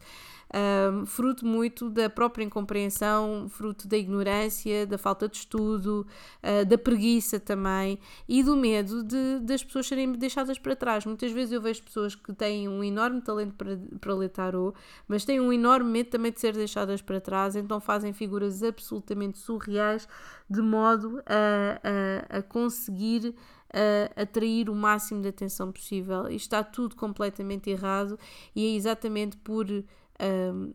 um, 0.55 1.05
fruto 1.07 1.45
muito 1.45 1.90
da 1.90 2.09
própria 2.09 2.45
incompreensão, 2.45 3.49
fruto 3.49 3.88
da 3.88 3.97
ignorância, 3.97 4.87
da 4.87 4.97
falta 4.97 5.28
de 5.28 5.38
estudo, 5.38 6.07
uh, 6.43 6.64
da 6.64 6.78
preguiça 6.78 7.40
também 7.40 7.99
e 8.28 8.43
do 8.43 8.57
medo 8.57 9.02
de, 9.02 9.40
das 9.40 9.64
pessoas 9.64 9.87
serem 9.87 10.12
deixadas 10.12 10.59
para 10.59 10.76
trás. 10.76 11.05
Muitas 11.05 11.33
vezes 11.33 11.52
eu 11.52 11.61
vejo 11.61 11.83
pessoas 11.83 12.14
que 12.14 12.33
têm 12.33 12.69
um 12.69 12.83
enorme 12.83 13.21
talento 13.21 13.55
para, 13.55 13.78
para 14.00 14.14
ler 14.14 14.28
tarot, 14.28 14.76
mas 15.09 15.25
têm 15.25 15.40
um 15.40 15.52
enorme 15.52 15.90
medo 15.90 16.11
também 16.11 16.33
de 16.33 16.40
ser 16.40 16.52
deixadas 16.52 17.02
para 17.02 17.21
trás, 17.21 17.57
então 17.57 17.81
fazem 17.81 18.12
figuras 18.12 18.62
absolutamente 18.62 19.38
surreais 19.38 20.09
de 20.49 20.62
modo 20.62 21.21
a, 21.26 22.31
a, 22.33 22.38
a 22.38 22.43
conseguir 22.43 23.35
uh, 23.76 24.21
atrair 24.21 24.71
o 24.71 24.75
máximo 24.75 25.21
de 25.21 25.28
atenção 25.28 25.71
possível. 25.71 26.30
E 26.30 26.37
está 26.37 26.64
tudo 26.64 26.97
completamente 26.97 27.68
errado, 27.68 28.18
e 28.54 28.64
é 28.64 28.76
exatamente 28.76 29.37
por 29.37 29.66
um, 29.71 30.73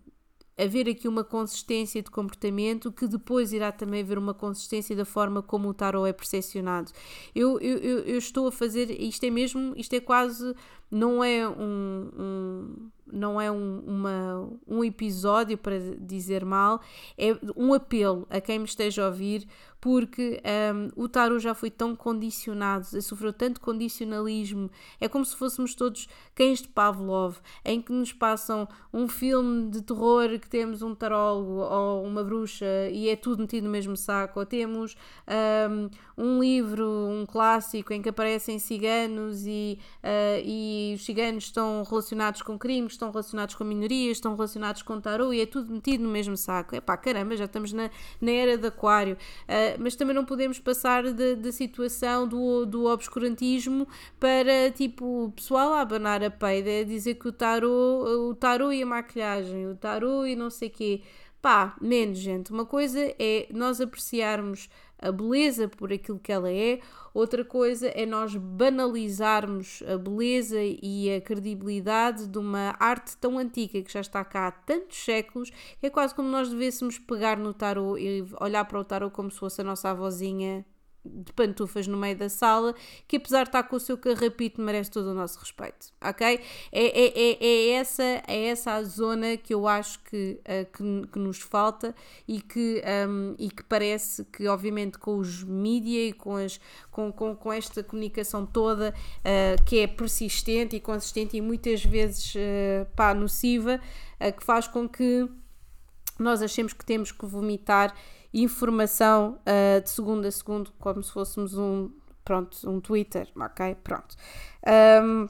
haver 0.58 0.88
aqui 0.88 1.08
uma 1.08 1.24
consistência 1.24 2.02
de 2.02 2.12
comportamento 2.12 2.92
que 2.92 3.08
depois 3.08 3.52
irá 3.52 3.72
também 3.72 4.02
haver 4.02 4.18
uma 4.18 4.34
consistência 4.34 4.96
da 4.96 5.06
forma 5.06 5.42
como 5.42 5.70
o 5.70 5.74
tarot 5.74 6.08
é 6.08 6.14
percepcionado. 6.14 6.92
Eu, 7.34 7.60
eu, 7.60 7.78
eu, 7.78 8.18
estou 8.18 8.48
a 8.48 8.52
fazer, 8.52 8.92
isto 8.92 9.26
é 9.26 9.30
mesmo, 9.30 9.74
isto 9.76 9.96
é 9.96 10.00
quase, 10.00 10.54
não 10.90 11.24
é 11.24 11.48
um, 11.48 12.10
um 12.20 12.92
não 13.12 13.42
é 13.42 13.52
um, 13.52 13.80
uma, 13.86 14.50
um 14.66 14.84
episódio 14.84 15.58
para 15.58 15.78
dizer 16.00 16.46
mal, 16.46 16.80
é 17.18 17.38
um 17.58 17.74
apelo 17.74 18.26
a 18.30 18.40
quem 18.40 18.60
me 18.60 18.66
esteja 18.66 19.04
a 19.04 19.08
ouvir, 19.08 19.46
porque 19.82 20.40
um, 20.96 21.04
o 21.04 21.10
tarot 21.10 21.42
já 21.42 21.56
foi 21.56 21.72
tão 21.72 21.96
condicionado, 21.96 23.02
sofreu 23.02 23.34
tanto 23.34 23.60
condicionalismo, 23.60 24.70
é 25.00 25.10
como 25.10 25.26
se 25.26 25.36
fôssemos 25.36 25.74
todos 25.74 26.08
cães 26.36 26.62
de 26.62 26.68
Pavlov, 26.68 27.38
em 27.66 27.82
que 27.82 27.92
nos 27.92 28.14
passam 28.14 28.68
um 28.94 29.08
filme 29.08 29.72
de 29.72 29.82
terror 29.82 30.40
que 30.40 30.48
temos 30.48 30.84
um 30.84 30.94
tarólogo 30.94 31.62
ou 31.62 32.04
uma 32.04 32.24
bruxa 32.24 32.66
e 32.92 33.10
é 33.10 33.16
tudo 33.16 33.42
metido 33.42 33.64
no 33.64 33.72
mesmo 33.72 33.98
saco, 33.98 34.40
ou 34.40 34.46
temos 34.46 34.96
um, 35.68 35.90
um 36.16 36.40
livro, 36.40 36.88
um 36.88 37.26
clássico 37.26 37.92
em 37.92 38.04
que 38.04 38.10
aparecem 38.10 38.60
ciganos 38.60 39.48
e, 39.48 39.80
uh, 40.04 40.42
e 40.46 40.94
os 40.96 41.04
ciganos 41.04 41.46
estão 41.46 41.84
relacionados 41.90 42.44
com 42.44 42.58
crimes, 42.58 42.94
estão 42.94 43.10
relacionados 43.10 43.56
com 43.56 43.64
minorias, 43.64 44.18
estão 44.18 44.36
relacionados 44.36 44.84
com 44.84 45.02
tarot 45.02 45.36
e 45.36 45.42
é 45.42 45.46
tudo 45.48 45.74
metido 45.74 46.04
no 46.04 46.10
mesmo 46.12 46.38
saco. 46.38 46.76
É 46.76 46.82
pá, 46.82 46.96
caramba, 46.98 47.36
já 47.36 47.46
estamos 47.46 47.74
na, 47.74 47.90
na 48.22 48.32
era 48.32 48.58
de 48.58 48.68
aquário. 48.68 49.18
Uh, 49.48 49.71
mas 49.80 49.96
também 49.96 50.16
não 50.16 50.26
podemos 50.26 50.60
passar 50.60 51.04
da 51.12 51.52
situação 51.52 52.28
do, 52.28 52.66
do 52.66 52.86
obscurantismo 52.86 53.88
para, 54.20 54.72
tipo, 54.72 55.26
o 55.26 55.32
pessoal 55.32 55.74
a 55.74 55.82
abanar 55.82 56.24
a 56.24 56.32
peida, 56.32 56.86
dizer 56.86 57.16
que 57.16 57.28
o 57.28 57.32
tarot, 57.32 57.70
o 57.70 58.36
tarot 58.36 58.76
e 58.76 58.84
a 58.84 58.86
maquilhagem, 58.86 59.68
o 59.68 59.76
tarot 59.76 60.30
e 60.30 60.36
não 60.36 60.50
sei 60.50 60.70
quê. 60.70 61.02
Pá, 61.42 61.76
menos 61.82 62.20
gente. 62.20 62.52
Uma 62.52 62.66
coisa 62.66 63.00
é 63.18 63.48
nós 63.52 63.82
apreciarmos 63.82 64.70
a 65.02 65.12
beleza 65.12 65.68
por 65.68 65.92
aquilo 65.92 66.20
que 66.20 66.32
ela 66.32 66.52
é, 66.52 66.80
outra 67.14 67.44
coisa 67.44 67.88
é 67.88 68.06
nós 68.06 68.36
banalizarmos 68.36 69.84
a 69.88 69.98
beleza 69.98 70.60
e 70.62 71.14
a 71.14 71.20
credibilidade 71.20 72.28
de 72.28 72.38
uma 72.38 72.76
arte 72.80 73.18
tão 73.18 73.38
antiga 73.38 73.82
que 73.82 73.92
já 73.92 74.02
está 74.02 74.24
cá 74.24 74.48
há 74.48 74.52
tantos 74.52 75.04
séculos, 75.04 75.50
que 75.80 75.88
é 75.88 75.90
quase 75.90 76.14
como 76.14 76.30
nós 76.30 76.50
devêssemos 76.50 77.00
pegar 77.00 77.38
no 77.38 77.54
tarot 77.54 78.00
e 78.00 78.24
olhar 78.40 78.66
para 78.66 78.80
o 78.80 78.84
tarot 78.84 79.14
como 79.14 79.32
se 79.32 79.40
fosse 79.40 79.62
a 79.62 79.64
nossa 79.64 79.90
avózinha 79.90 80.66
de 81.04 81.34
pantufas 81.34 81.88
no 81.88 81.98
meio 81.98 82.16
da 82.16 82.30
sala, 82.30 82.76
que 83.08 83.18
apesar 83.18 83.44
de 83.44 83.50
estar 83.50 83.64
com 83.64 83.76
o 83.76 83.80
seu 83.80 83.98
carrapito 83.98 84.62
merece 84.62 84.92
todo 84.92 85.08
o 85.08 85.14
nosso 85.14 85.40
respeito, 85.40 85.88
ok? 86.00 86.40
É, 86.72 86.86
é, 86.86 87.20
é, 87.20 87.46
é 87.46 87.70
essa, 87.72 88.04
é 88.04 88.46
essa 88.46 88.74
a 88.74 88.84
zona 88.84 89.36
que 89.36 89.54
eu 89.54 89.68
acho 89.68 90.00
que, 90.04 90.40
uh, 90.42 90.66
que, 90.72 91.08
que, 91.08 91.20
nos 91.20 91.40
falta 91.40 91.96
e 92.28 92.40
que, 92.40 92.84
um, 93.10 93.36
e 93.40 93.50
que 93.50 93.64
parece 93.64 94.26
que 94.26 94.48
obviamente 94.48 95.00
com 95.00 95.18
os 95.18 95.44
mídia 95.44 96.08
e 96.08 96.14
com, 96.14 96.36
as, 96.36 96.60
com, 96.92 97.12
com, 97.12 97.36
com 97.36 97.52
esta 97.52 97.84
comunicação 97.84 98.46
toda 98.46 98.94
uh, 99.20 99.64
que 99.64 99.80
é 99.80 99.88
persistente 99.88 100.76
e 100.76 100.80
consistente 100.80 101.36
e 101.36 101.42
muitas 101.42 101.84
vezes 101.84 102.36
uh, 102.36 102.86
pá, 102.96 103.14
nociva, 103.14 103.82
uh, 104.20 104.38
que 104.38 104.44
faz 104.44 104.68
com 104.68 104.88
que 104.88 105.28
nós 106.20 106.42
achemos 106.44 106.74
que 106.74 106.86
temos 106.86 107.12
que 107.12 107.26
vomitar 107.26 107.96
informação 108.34 109.40
uh, 109.42 109.82
de 109.82 109.90
segundo 109.90 110.26
a 110.26 110.32
segundo, 110.32 110.72
como 110.80 111.04
se 111.04 111.12
fôssemos 111.12 111.58
um, 111.58 111.92
pronto, 112.24 112.70
um 112.70 112.80
Twitter, 112.80 113.28
ok? 113.36 113.76
Pronto. 113.84 114.16
Um, 115.04 115.28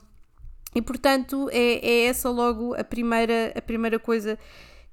e 0.74 0.82
portanto, 0.82 1.50
é, 1.52 1.86
é 1.86 2.06
essa 2.06 2.30
logo 2.30 2.74
a 2.76 2.84
primeira, 2.84 3.54
a 3.56 3.62
primeira 3.62 4.00
coisa 4.00 4.38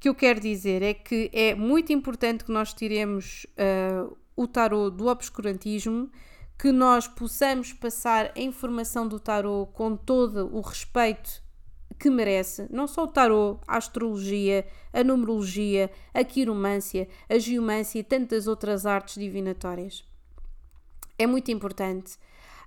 que 0.00 0.08
eu 0.08 0.14
quero 0.14 0.40
dizer: 0.40 0.82
é 0.82 0.94
que 0.94 1.30
é 1.32 1.54
muito 1.54 1.92
importante 1.92 2.44
que 2.44 2.52
nós 2.52 2.72
tiremos 2.72 3.46
uh, 3.56 4.16
o 4.36 4.46
tarot 4.46 4.96
do 4.96 5.06
obscurantismo, 5.06 6.10
que 6.58 6.72
nós 6.72 7.06
possamos 7.06 7.72
passar 7.72 8.32
a 8.36 8.40
informação 8.40 9.06
do 9.06 9.20
tarot 9.20 9.70
com 9.72 9.96
todo 9.96 10.48
o 10.54 10.60
respeito 10.60 11.42
que 11.98 12.08
merece, 12.08 12.66
não 12.70 12.86
só 12.86 13.04
o 13.04 13.08
tarot, 13.08 13.60
a 13.66 13.76
astrologia, 13.76 14.66
a 14.92 15.02
numerologia, 15.02 15.90
a 16.14 16.22
quiromância, 16.22 17.08
a 17.28 17.38
geomância 17.38 17.98
e 17.98 18.04
tantas 18.04 18.46
outras 18.46 18.86
artes 18.86 19.16
divinatórias. 19.16 20.04
É 21.18 21.26
muito 21.26 21.50
importante. 21.50 22.16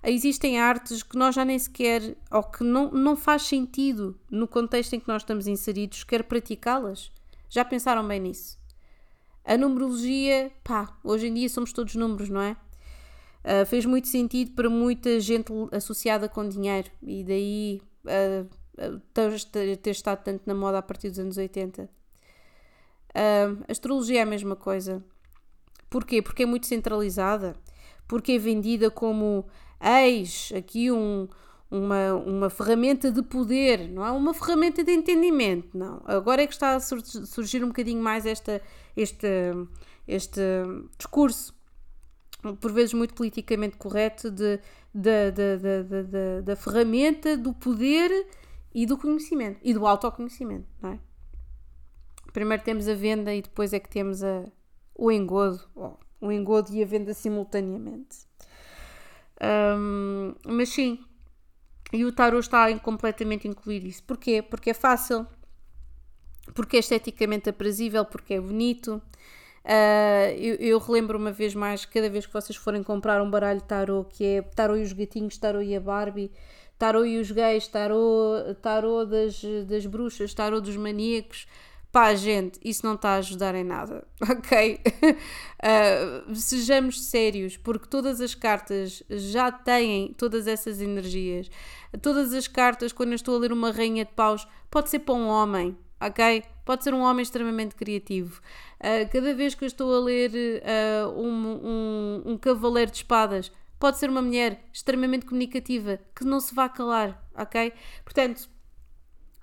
Existem 0.03 0.59
artes 0.59 1.03
que 1.03 1.15
nós 1.15 1.35
já 1.35 1.45
nem 1.45 1.57
sequer, 1.57 2.17
ou 2.31 2.43
que 2.43 2.63
não, 2.63 2.91
não 2.91 3.15
faz 3.15 3.43
sentido 3.43 4.19
no 4.29 4.47
contexto 4.47 4.93
em 4.93 4.99
que 4.99 5.07
nós 5.07 5.21
estamos 5.21 5.47
inseridos, 5.47 6.03
quer 6.03 6.23
praticá-las. 6.23 7.11
Já 7.49 7.63
pensaram 7.63 8.05
bem 8.07 8.19
nisso? 8.19 8.59
A 9.45 9.57
numerologia, 9.57 10.51
pá, 10.63 10.97
hoje 11.03 11.27
em 11.27 11.33
dia 11.33 11.49
somos 11.49 11.71
todos 11.71 11.95
números, 11.95 12.29
não 12.29 12.41
é? 12.41 12.55
Uh, 13.43 13.65
fez 13.65 13.85
muito 13.85 14.07
sentido 14.07 14.51
para 14.51 14.69
muita 14.69 15.19
gente 15.19 15.51
associada 15.71 16.29
com 16.29 16.47
dinheiro 16.47 16.91
e 17.01 17.23
daí 17.23 17.81
uh, 18.05 18.47
ter, 19.13 19.77
ter 19.77 19.91
estado 19.91 20.23
tanto 20.23 20.43
na 20.45 20.53
moda 20.53 20.77
a 20.77 20.81
partir 20.81 21.09
dos 21.09 21.19
anos 21.19 21.37
80. 21.37 21.83
Uh, 21.83 23.63
a 23.67 23.71
astrologia 23.71 24.19
é 24.19 24.23
a 24.23 24.25
mesma 24.25 24.55
coisa. 24.55 25.03
Porquê? 25.89 26.21
Porque 26.21 26.43
é 26.43 26.45
muito 26.45 26.67
centralizada. 26.67 27.55
Porque 28.07 28.33
é 28.33 28.37
vendida 28.37 28.89
como 28.89 29.45
eis 29.81 30.51
aqui 30.55 30.91
um, 30.91 31.27
uma, 31.71 32.13
uma 32.13 32.49
ferramenta 32.49 33.09
de 33.09 33.23
poder, 33.23 33.87
não 33.89 34.05
é 34.05 34.11
uma 34.11 34.33
ferramenta 34.33 34.83
de 34.83 34.91
entendimento, 34.91 35.77
não. 35.77 36.01
Agora 36.05 36.43
é 36.43 36.47
que 36.47 36.53
está 36.53 36.75
a 36.75 36.79
surgir 36.81 37.63
um 37.63 37.67
bocadinho 37.67 38.03
mais 38.03 38.25
esta, 38.25 38.61
este, 38.95 39.27
este 40.05 40.41
discurso, 40.97 41.55
por 42.59 42.73
vezes 42.73 42.93
muito 42.93 43.13
politicamente 43.13 43.77
correto, 43.77 44.29
de, 44.29 44.59
de, 44.93 45.31
de, 45.31 45.57
de, 45.57 46.03
de 46.03 46.41
da 46.41 46.55
ferramenta 46.57 47.37
do 47.37 47.53
poder 47.53 48.27
e 48.73 48.85
do 48.85 48.97
conhecimento 48.97 49.59
e 49.63 49.73
do 49.73 49.85
autoconhecimento, 49.85 50.67
não 50.81 50.91
é? 50.91 50.99
Primeiro 52.33 52.63
temos 52.63 52.87
a 52.87 52.93
venda 52.93 53.33
e 53.33 53.41
depois 53.41 53.73
é 53.73 53.79
que 53.79 53.89
temos 53.89 54.23
a, 54.23 54.45
o 54.95 55.11
engodo, 55.11 55.61
oh, 55.75 55.97
o 56.21 56.31
engodo 56.31 56.71
e 56.71 56.81
a 56.81 56.85
venda 56.85 57.13
simultaneamente. 57.13 58.25
Um, 59.41 60.35
mas 60.45 60.69
sim, 60.69 61.03
e 61.91 62.05
o 62.05 62.11
tarot 62.11 62.39
está 62.39 62.77
completamente 62.79 63.47
incluído 63.47 63.87
isso. 63.87 64.03
Porquê? 64.03 64.41
Porque 64.41 64.69
é 64.69 64.73
fácil, 64.73 65.27
porque 66.53 66.77
é 66.77 66.79
esteticamente 66.79 67.49
aprazível, 67.49 68.05
porque 68.05 68.35
é 68.35 68.41
bonito. 68.41 69.01
Uh, 69.63 70.31
eu, 70.37 70.55
eu, 70.55 70.79
relembro 70.79 71.17
uma 71.17 71.31
vez 71.31 71.53
mais, 71.53 71.85
cada 71.85 72.09
vez 72.09 72.25
que 72.25 72.33
vocês 72.33 72.55
forem 72.55 72.81
comprar 72.81 73.21
um 73.21 73.29
baralho 73.29 73.61
tarot, 73.61 74.09
que 74.09 74.23
é 74.23 74.41
tarot 74.41 74.79
e 74.79 74.83
os 74.83 74.93
gatinhos, 74.93 75.37
tarot 75.37 75.63
e 75.63 75.75
a 75.75 75.79
Barbie, 75.79 76.31
tarô 76.81 77.05
e 77.05 77.19
os 77.19 77.29
gays, 77.29 77.67
tarô, 77.67 78.55
tarô 78.59 79.05
das, 79.05 79.39
das 79.67 79.85
bruxas, 79.85 80.33
tarô 80.33 80.59
dos 80.59 80.75
maníacos. 80.75 81.45
Pá, 81.91 82.15
gente, 82.15 82.59
isso 82.63 82.83
não 82.83 82.95
está 82.95 83.09
a 83.09 83.15
ajudar 83.17 83.53
em 83.53 83.63
nada, 83.63 84.03
ok? 84.19 84.79
Uh, 85.61 86.33
sejamos 86.33 87.03
sérios, 87.03 87.55
porque 87.55 87.87
todas 87.87 88.19
as 88.19 88.33
cartas 88.33 89.03
já 89.07 89.51
têm 89.51 90.11
todas 90.17 90.47
essas 90.47 90.81
energias. 90.81 91.51
Todas 92.01 92.33
as 92.33 92.47
cartas, 92.47 92.91
quando 92.91 93.09
eu 93.09 93.15
estou 93.15 93.35
a 93.35 93.39
ler 93.39 93.53
uma 93.53 93.71
rainha 93.71 94.03
de 94.03 94.13
paus, 94.13 94.47
pode 94.71 94.89
ser 94.89 94.99
para 94.99 95.13
um 95.13 95.27
homem, 95.27 95.77
ok? 96.01 96.43
Pode 96.65 96.83
ser 96.83 96.95
um 96.95 97.01
homem 97.01 97.21
extremamente 97.21 97.75
criativo. 97.75 98.41
Uh, 98.79 99.07
cada 99.11 99.35
vez 99.35 99.53
que 99.53 99.65
eu 99.65 99.67
estou 99.67 99.93
a 99.93 99.99
ler 99.99 100.31
uh, 100.31 101.09
um, 101.11 101.59
um, 101.63 102.31
um 102.31 102.37
cavaleiro 102.39 102.89
de 102.89 102.97
espadas, 102.97 103.51
pode 103.81 103.97
ser 103.97 104.11
uma 104.11 104.21
mulher 104.21 104.63
extremamente 104.71 105.25
comunicativa 105.25 105.99
que 106.15 106.23
não 106.23 106.39
se 106.39 106.53
vá 106.53 106.69
calar, 106.69 107.27
ok? 107.35 107.73
Portanto, 108.05 108.47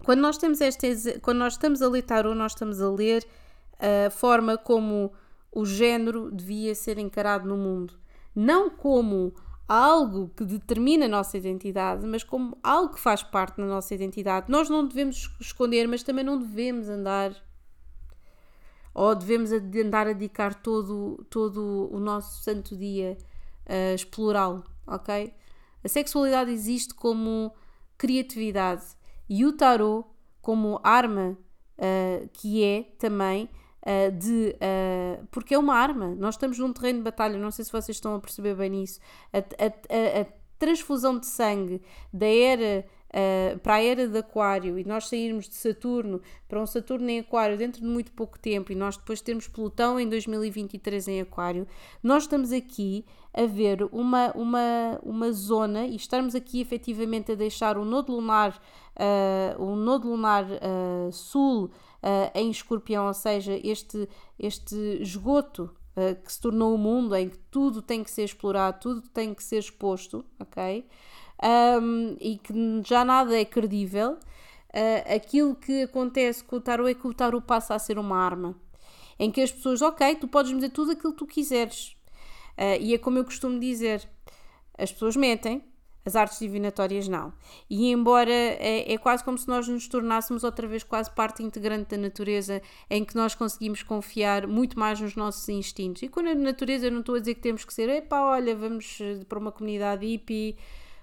quando 0.05 0.21
nós 0.21 0.39
temos 0.39 0.61
esta, 0.61 0.87
quando 1.21 1.39
nós 1.39 1.55
estamos 1.55 1.83
a 1.83 1.89
ler 1.89 2.03
tarot, 2.03 2.39
nós 2.39 2.53
estamos 2.53 2.81
a 2.81 2.89
ler 2.89 3.27
a 4.07 4.09
forma 4.11 4.57
como 4.57 5.13
o 5.51 5.67
género 5.67 6.31
devia 6.31 6.73
ser 6.75 6.99
encarado 6.99 7.49
no 7.49 7.57
mundo, 7.57 7.99
não 8.33 8.71
como 8.71 9.35
algo 9.67 10.31
que 10.37 10.45
determina 10.45 11.07
a 11.07 11.09
nossa 11.09 11.37
identidade, 11.37 12.07
mas 12.07 12.23
como 12.23 12.57
algo 12.63 12.95
que 12.95 13.01
faz 13.01 13.25
parte 13.25 13.57
da 13.57 13.67
nossa 13.67 13.93
identidade. 13.93 14.51
Nós 14.51 14.71
não 14.71 14.87
devemos 14.87 15.35
esconder, 15.41 15.89
mas 15.89 16.05
também 16.05 16.25
não 16.25 16.39
devemos 16.39 16.89
andar 16.89 17.35
ou 18.95 19.15
devemos 19.15 19.51
andar 19.53 20.07
a 20.07 20.13
dedicar 20.13 20.55
todo, 20.55 21.27
todo 21.29 21.89
o 21.93 21.99
nosso 21.99 22.43
santo 22.43 22.77
dia 22.77 23.19
a 23.69 23.95
explorá-lo, 23.95 24.65
ok? 24.87 25.33
A 25.85 25.89
sexualidade 25.89 26.51
existe 26.51 26.95
como 26.95 27.53
criatividade 27.97 28.85
e 29.29 29.45
o 29.45 29.53
tarot 29.53 30.09
como 30.41 30.81
arma 30.83 31.37
uh, 31.79 32.29
que 32.33 32.65
é 32.65 32.83
também 32.99 33.49
uh, 33.83 34.13
de. 34.13 34.57
Uh, 34.57 35.27
porque 35.31 35.55
é 35.55 35.59
uma 35.59 35.75
arma. 35.75 36.15
Nós 36.15 36.35
estamos 36.35 36.59
num 36.59 36.73
terreno 36.73 36.99
de 36.99 37.05
batalha, 37.05 37.39
não 37.39 37.51
sei 37.51 37.65
se 37.65 37.73
vocês 37.73 37.97
estão 37.97 38.15
a 38.15 38.21
perceber 38.21 38.55
bem 38.55 38.71
nisso. 38.71 39.01
A, 39.33 39.39
a, 39.39 40.23
a 40.23 40.27
transfusão 40.59 41.19
de 41.19 41.27
sangue 41.27 41.83
da 42.13 42.27
era. 42.27 42.85
Uh, 43.09 43.59
para 43.61 43.77
a 43.77 43.83
era 43.83 44.07
de 44.07 44.19
Aquário 44.19 44.79
e 44.79 44.85
nós 44.85 45.09
sairmos 45.09 45.49
de 45.49 45.55
Saturno 45.55 46.21
para 46.47 46.61
um 46.61 46.67
Saturno 46.67 47.09
em 47.09 47.21
Aquário 47.21 47.57
dentro 47.57 47.81
de 47.81 47.87
muito 47.87 48.13
pouco 48.13 48.39
tempo 48.39 48.71
e 48.71 48.75
nós 48.75 48.99
depois 48.99 49.23
termos 49.23 49.49
Plutão 49.49 49.99
em 49.99 50.07
2023 50.07 51.09
em 51.09 51.21
Aquário, 51.23 51.67
nós 52.03 52.25
estamos 52.25 52.53
aqui 52.53 53.07
a 53.33 53.47
ver 53.47 53.83
uma, 53.93 54.31
uma, 54.33 55.01
uma 55.03 55.33
zona 55.33 55.87
e 55.87 55.97
estarmos 55.97 56.35
aqui 56.35 56.61
efetivamente 56.61 57.33
a 57.33 57.35
deixar 57.35 57.79
o 57.79 57.85
nodo 57.85 58.13
lunar, 58.13 58.61
uh, 58.99 59.63
o 59.63 59.75
nodo 59.75 60.11
lunar 60.11 60.45
uh, 60.45 61.11
sul 61.11 61.71
em 62.33 62.49
escorpião, 62.49 63.09
ou 63.09 63.15
seja, 63.15 63.59
este, 63.65 64.09
este 64.39 64.77
esgoto 65.01 65.69
que 66.25 66.33
se 66.33 66.41
tornou 66.41 66.73
o 66.73 66.79
mundo 66.79 67.13
em 67.17 67.29
que 67.29 67.37
tudo 67.51 67.83
tem 67.83 68.05
que 68.05 68.11
ser 68.13 68.23
explorado, 68.23 68.79
tudo 68.81 69.01
tem 69.09 69.35
que 69.35 69.43
ser 69.43 69.59
exposto, 69.59 70.25
ok? 70.39 70.87
Um, 71.43 72.17
e 72.21 72.37
que 72.39 72.53
já 72.85 73.05
nada 73.05 73.39
é 73.39 73.45
credível. 73.45 74.13
Uh, 74.13 75.15
aquilo 75.15 75.55
que 75.55 75.83
acontece 75.83 76.45
com 76.45 76.57
o 76.57 76.61
tarot 76.61 76.91
é 76.91 76.95
que 76.95 77.07
o 77.07 77.15
tarot 77.15 77.47
passa 77.47 77.75
a 77.75 77.79
ser 77.79 77.99
uma 77.99 78.19
arma 78.19 78.55
em 79.19 79.31
que 79.31 79.41
as 79.41 79.51
pessoas, 79.51 79.83
ok, 79.83 80.15
tu 80.17 80.29
podes 80.29 80.55
dizer 80.55 80.71
tudo 80.71 80.93
aquilo 80.93 81.13
que 81.13 81.19
tu 81.19 81.27
quiseres. 81.27 81.97
Uh, 82.57 82.81
e 82.81 82.95
é 82.95 82.99
como 82.99 83.19
eu 83.19 83.25
costumo 83.25 83.59
dizer: 83.59 84.09
as 84.77 84.93
pessoas 84.93 85.17
mentem, 85.17 85.63
as 86.05 86.17
artes 86.17 86.39
divinatórias 86.39 87.09
não. 87.09 87.33
E 87.69 87.91
embora 87.91 88.33
é, 88.33 88.93
é, 88.93 88.99
quase 88.99 89.25
como 89.25 89.37
se 89.37 89.49
nós 89.49 89.67
nos 89.69 89.89
tornássemos 89.89 90.45
outra 90.45 90.67
vez 90.67 90.83
quase 90.83 91.11
parte 91.11 91.43
integrante 91.43 91.91
da 91.91 91.97
natureza, 91.97 92.63
em 92.89 93.05
que 93.05 93.15
nós 93.15 93.35
conseguimos 93.35 93.83
confiar 93.83 94.47
muito 94.47 94.79
mais 94.79 95.01
nos 95.01 95.17
nossos 95.17 95.49
instintos. 95.49 96.03
E 96.03 96.09
quando 96.09 96.29
a 96.29 96.35
natureza, 96.35 96.87
eu 96.87 96.93
não 96.93 97.01
estou 97.01 97.17
a 97.17 97.19
dizer 97.19 97.35
que 97.35 97.41
temos 97.41 97.65
que 97.65 97.75
ser, 97.75 97.89
epá, 97.89 98.23
olha, 98.23 98.57
vamos 98.57 98.99
eh, 99.01 99.25
para 99.29 99.39
uma 99.39 99.53
comunidade 99.53 100.07
hippie, 100.07 100.57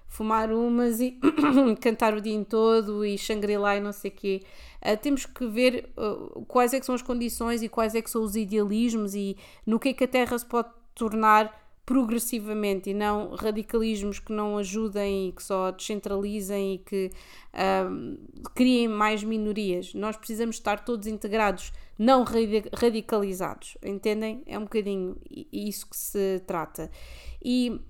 fumar 0.08 0.52
umas 0.52 1.00
e 1.00 1.18
cantar 1.80 2.14
o 2.14 2.20
dia 2.20 2.44
todo 2.44 3.04
e 3.04 3.18
Shangri-La 3.18 3.76
e 3.76 3.80
não 3.80 3.92
sei 3.92 4.10
o 4.10 4.14
quê. 4.14 4.42
Uh, 4.82 4.96
temos 4.96 5.26
que 5.26 5.46
ver 5.46 5.90
uh, 5.96 6.44
quais 6.46 6.72
é 6.72 6.80
que 6.80 6.86
são 6.86 6.94
as 6.94 7.02
condições 7.02 7.62
e 7.62 7.68
quais 7.68 7.94
é 7.94 8.02
que 8.02 8.10
são 8.10 8.22
os 8.22 8.36
idealismos 8.36 9.14
e 9.14 9.36
no 9.66 9.78
que 9.78 9.90
é 9.90 9.92
que 9.92 10.04
a 10.04 10.08
Terra 10.08 10.38
se 10.38 10.46
pode 10.46 10.68
tornar 10.94 11.66
progressivamente 11.86 12.90
e 12.90 12.94
não 12.94 13.30
radicalismos 13.36 14.18
que 14.18 14.32
não 14.32 14.58
ajudem 14.58 15.28
e 15.28 15.32
que 15.32 15.42
só 15.42 15.70
descentralizem 15.70 16.74
e 16.74 16.78
que 16.78 17.10
um, 17.88 18.18
criem 18.56 18.88
mais 18.88 19.22
minorias. 19.22 19.94
Nós 19.94 20.16
precisamos 20.16 20.56
estar 20.56 20.84
todos 20.84 21.06
integrados, 21.06 21.72
não 21.96 22.24
radicalizados, 22.74 23.78
entendem? 23.84 24.42
É 24.46 24.58
um 24.58 24.62
bocadinho 24.62 25.16
isso 25.52 25.88
que 25.88 25.96
se 25.96 26.42
trata. 26.44 26.90
E 27.42 27.80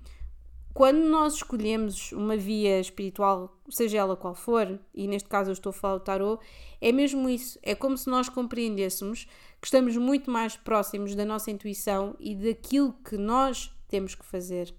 quando 0.77 0.99
nós 1.07 1.33
escolhemos 1.33 2.11
uma 2.11 2.37
via 2.37 2.79
espiritual, 2.79 3.59
seja 3.67 3.97
ela 3.97 4.15
qual 4.15 4.35
for, 4.35 4.79
e 4.93 5.07
neste 5.07 5.27
caso 5.27 5.49
eu 5.49 5.53
estou 5.53 5.71
a 5.71 5.73
falar 5.73 5.97
do 5.97 6.03
tarot, 6.03 6.39
é 6.79 6.91
mesmo 6.91 7.27
isso. 7.27 7.57
É 7.63 7.73
como 7.73 7.97
se 7.97 8.07
nós 8.07 8.29
compreendêssemos 8.29 9.23
que 9.59 9.65
estamos 9.65 9.97
muito 9.97 10.29
mais 10.29 10.55
próximos 10.55 11.15
da 11.15 11.25
nossa 11.25 11.49
intuição 11.49 12.15
e 12.19 12.35
daquilo 12.35 12.93
que 12.93 13.17
nós 13.17 13.75
temos 13.87 14.13
que 14.13 14.23
fazer, 14.23 14.71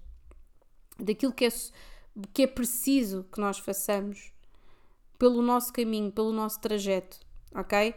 daquilo 0.97 1.33
que 1.33 1.43
é, 1.43 1.49
que 2.33 2.43
é 2.43 2.47
preciso 2.47 3.25
que 3.29 3.41
nós 3.41 3.59
façamos 3.59 4.31
pelo 5.17 5.41
nosso 5.41 5.73
caminho, 5.73 6.13
pelo 6.13 6.31
nosso 6.31 6.61
trajeto, 6.61 7.19
ok? 7.53 7.93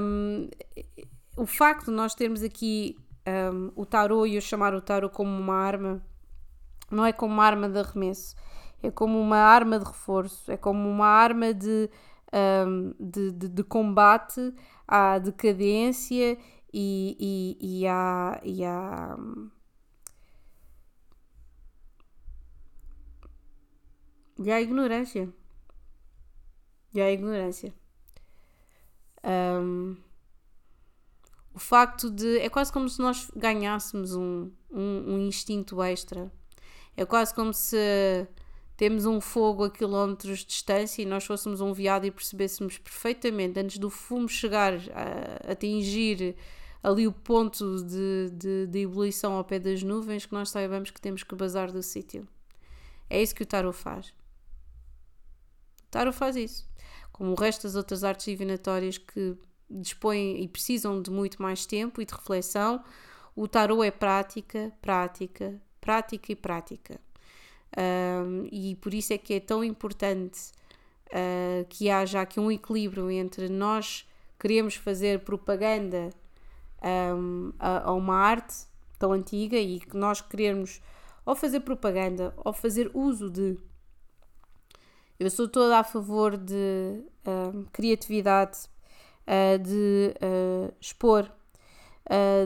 Um, 0.00 0.48
o 1.36 1.44
facto 1.44 1.86
de 1.86 1.90
nós 1.90 2.14
termos 2.14 2.44
aqui 2.44 2.96
um, 3.52 3.72
o 3.74 3.84
tarot 3.84 4.30
e 4.30 4.36
eu 4.36 4.40
chamar 4.40 4.76
o 4.76 4.80
tarot 4.80 5.12
como 5.12 5.36
uma 5.36 5.56
arma, 5.56 6.00
não 6.90 7.04
é 7.04 7.12
como 7.12 7.34
uma 7.34 7.44
arma 7.44 7.68
de 7.68 7.78
arremesso, 7.78 8.34
é 8.82 8.90
como 8.90 9.20
uma 9.20 9.38
arma 9.38 9.78
de 9.78 9.84
reforço, 9.84 10.50
é 10.50 10.56
como 10.56 10.88
uma 10.88 11.06
arma 11.06 11.52
de, 11.52 11.90
um, 12.66 12.94
de, 12.98 13.32
de, 13.32 13.48
de, 13.48 13.64
combate 13.64 14.54
à 14.86 15.18
decadência 15.18 16.38
e, 16.72 17.56
e, 17.60 17.80
e 17.80 17.86
à. 17.86 18.40
E 18.44 18.64
à 18.64 19.16
E 24.38 24.50
a 24.50 24.60
ignorância. 24.60 25.32
E 26.92 27.00
a 27.00 27.10
ignorância. 27.10 27.74
Um, 29.24 29.96
o 31.54 31.58
facto 31.58 32.10
de. 32.10 32.38
É 32.40 32.50
quase 32.50 32.70
como 32.70 32.88
se 32.88 33.00
nós 33.00 33.30
ganhássemos 33.34 34.14
um, 34.14 34.50
um, 34.70 35.14
um, 35.14 35.18
instinto 35.26 35.82
extra. 35.82 36.30
É 36.96 37.04
quase 37.04 37.34
como 37.34 37.52
se 37.52 38.26
temos 38.76 39.06
um 39.06 39.20
fogo 39.20 39.64
a 39.64 39.70
quilómetros 39.70 40.40
de 40.40 40.46
distância 40.46 41.02
e 41.02 41.06
nós 41.06 41.24
fôssemos 41.24 41.60
um 41.60 41.72
veado 41.72 42.06
e 42.06 42.10
percebêssemos 42.10 42.78
perfeitamente, 42.78 43.58
antes 43.58 43.78
do 43.78 43.88
fumo 43.88 44.28
chegar 44.28 44.74
a, 44.74 45.52
atingir 45.52 46.36
ali 46.82 47.06
o 47.06 47.12
ponto 47.12 47.82
de, 47.84 48.30
de, 48.32 48.66
de 48.66 48.78
ebulição 48.80 49.32
ao 49.32 49.44
pé 49.44 49.58
das 49.58 49.82
nuvens, 49.82 50.26
que 50.26 50.32
nós 50.32 50.50
saibamos 50.50 50.90
que 50.90 51.00
temos 51.00 51.22
que 51.22 51.34
bazar 51.34 51.72
do 51.72 51.82
sítio. 51.82 52.28
É 53.08 53.20
isso 53.20 53.34
que 53.34 53.42
o 53.42 53.46
tarot 53.46 53.76
faz. 53.76 54.12
Tarot 55.90 56.16
faz 56.16 56.36
isso. 56.36 56.68
Como 57.12 57.32
o 57.32 57.34
resto 57.34 57.62
das 57.62 57.76
outras 57.76 58.04
artes 58.04 58.26
divinatórias 58.26 58.98
que 58.98 59.36
dispõem 59.70 60.42
e 60.42 60.48
precisam 60.48 61.00
de 61.00 61.10
muito 61.10 61.40
mais 61.40 61.66
tempo 61.66 62.00
e 62.00 62.04
de 62.04 62.14
reflexão, 62.14 62.84
o 63.34 63.48
tarot 63.48 63.82
é 63.82 63.90
prática, 63.90 64.72
prática, 64.80 65.60
prática 65.86 66.32
e 66.32 66.34
prática. 66.34 67.00
Um, 67.78 68.48
e 68.50 68.74
por 68.74 68.92
isso 68.92 69.12
é 69.12 69.18
que 69.18 69.34
é 69.34 69.40
tão 69.40 69.62
importante 69.62 70.50
uh, 71.10 71.64
que 71.68 71.88
haja 71.88 72.20
aqui 72.22 72.40
um 72.40 72.50
equilíbrio 72.50 73.08
entre 73.08 73.48
nós 73.48 74.04
queremos 74.36 74.74
fazer 74.74 75.20
propaganda 75.20 76.10
um, 77.14 77.52
a, 77.58 77.88
a, 77.88 77.92
uma 77.92 78.16
arte 78.16 78.66
tão 78.98 79.12
antiga 79.12 79.56
e 79.56 79.78
que 79.78 79.96
nós 79.96 80.20
queremos 80.20 80.80
ou 81.24 81.36
fazer 81.36 81.60
propaganda 81.60 82.34
ou 82.36 82.52
fazer 82.52 82.90
uso 82.92 83.30
de 83.30 83.56
eu 85.20 85.30
sou 85.30 85.48
toda 85.48 85.78
a 85.78 85.84
favor 85.84 86.36
de 86.36 87.02
criatividade, 87.72 88.58
uh, 89.26 89.58
de 89.58 90.14
uh, 90.20 90.74
expor, 90.78 91.30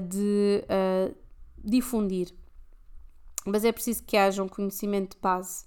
de 0.09 0.64
difundir. 1.62 2.33
Mas 3.46 3.64
é 3.64 3.72
preciso 3.72 4.05
que 4.05 4.16
haja 4.16 4.42
um 4.42 4.48
conhecimento 4.48 5.16
de 5.16 5.22
base. 5.22 5.64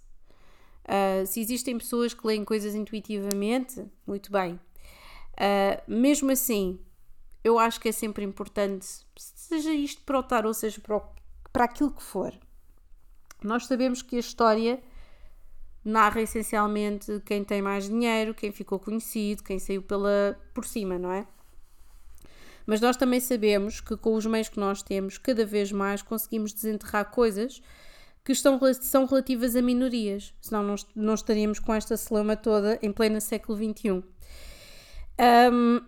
se 1.28 1.42
existem 1.42 1.78
pessoas 1.78 2.14
que 2.14 2.26
leem 2.26 2.46
coisas 2.46 2.76
intuitivamente, 2.76 3.86
muito 4.06 4.32
bem. 4.32 4.60
mesmo 5.88 6.32
assim, 6.32 6.80
eu 7.44 7.60
acho 7.60 7.80
que 7.80 7.90
é 7.90 7.92
sempre 7.92 8.24
importante, 8.24 8.86
seja 9.16 9.74
isto 9.74 10.02
para 10.04 10.20
o 10.20 10.24
tarot, 10.24 10.56
seja 10.56 10.80
para, 10.80 10.98
o, 10.98 11.02
para 11.52 11.66
aquilo 11.66 11.92
que 11.92 12.02
for. 12.02 12.34
Nós 13.44 13.66
sabemos 13.66 14.02
que 14.02 14.16
a 14.16 14.20
história 14.20 14.82
narra 15.84 16.22
essencialmente 16.22 17.22
quem 17.26 17.44
tem 17.44 17.62
mais 17.62 17.90
dinheiro, 17.90 18.34
quem 18.34 18.52
ficou 18.52 18.80
conhecido, 18.80 19.44
quem 19.44 19.60
saiu 19.60 19.82
pela 19.82 20.40
por 20.54 20.66
cima, 20.66 20.98
não 20.98 21.12
é? 21.12 21.28
Mas 22.65 22.80
nós 22.80 22.95
também 22.95 23.19
sabemos 23.19 23.82
que 23.82 23.97
com 23.97 24.13
os 24.15 24.26
meios 24.26 24.49
que 24.49 24.60
nós 24.60 24.82
temos, 24.82 25.17
cada 25.17 25.45
vez 25.45 25.71
mais 25.71 26.02
conseguimos 26.02 26.54
desenterrar 26.54 27.12
coisas 27.12 27.62
que 28.23 28.32
estão, 28.32 28.60
são 28.82 29.06
relativas 29.06 29.56
a 29.56 29.62
minorias, 29.62 30.34
senão 30.41 30.63
não, 30.63 30.76
não 30.95 31.13
estaríamos 31.13 31.60
com 31.60 31.73
esta 31.73 31.97
celema 31.97 32.36
toda 32.36 32.80
em 32.82 32.91
pleno 32.91 33.19
século 33.19 33.58
XXI. 33.58 34.04
Um, 35.52 35.82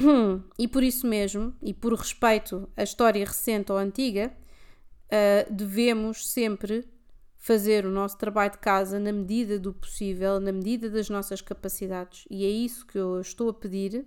e 0.58 0.66
por 0.66 0.82
isso 0.82 1.06
mesmo, 1.06 1.54
e 1.62 1.72
por 1.72 1.94
respeito 1.94 2.68
à 2.76 2.82
história 2.82 3.24
recente 3.24 3.70
ou 3.70 3.78
antiga, 3.78 4.32
uh, 5.06 5.52
devemos 5.52 6.30
sempre 6.30 6.88
fazer 7.36 7.84
o 7.84 7.90
nosso 7.90 8.16
trabalho 8.16 8.52
de 8.52 8.58
casa 8.58 8.98
na 8.98 9.12
medida 9.12 9.58
do 9.58 9.72
possível, 9.72 10.38
na 10.38 10.52
medida 10.52 10.88
das 10.88 11.10
nossas 11.10 11.40
capacidades. 11.40 12.24
E 12.30 12.44
é 12.44 12.48
isso 12.48 12.86
que 12.86 12.96
eu 12.96 13.20
estou 13.20 13.50
a 13.50 13.54
pedir, 13.54 14.06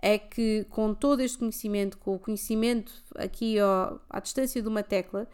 é 0.00 0.18
que 0.18 0.66
com 0.70 0.94
todo 0.94 1.20
este 1.20 1.38
conhecimento, 1.38 1.98
com 1.98 2.14
o 2.14 2.18
conhecimento 2.18 2.92
aqui 3.14 3.60
ó, 3.60 3.98
à 4.10 4.20
distância 4.20 4.60
de 4.60 4.68
uma 4.68 4.82
tecla, 4.82 5.28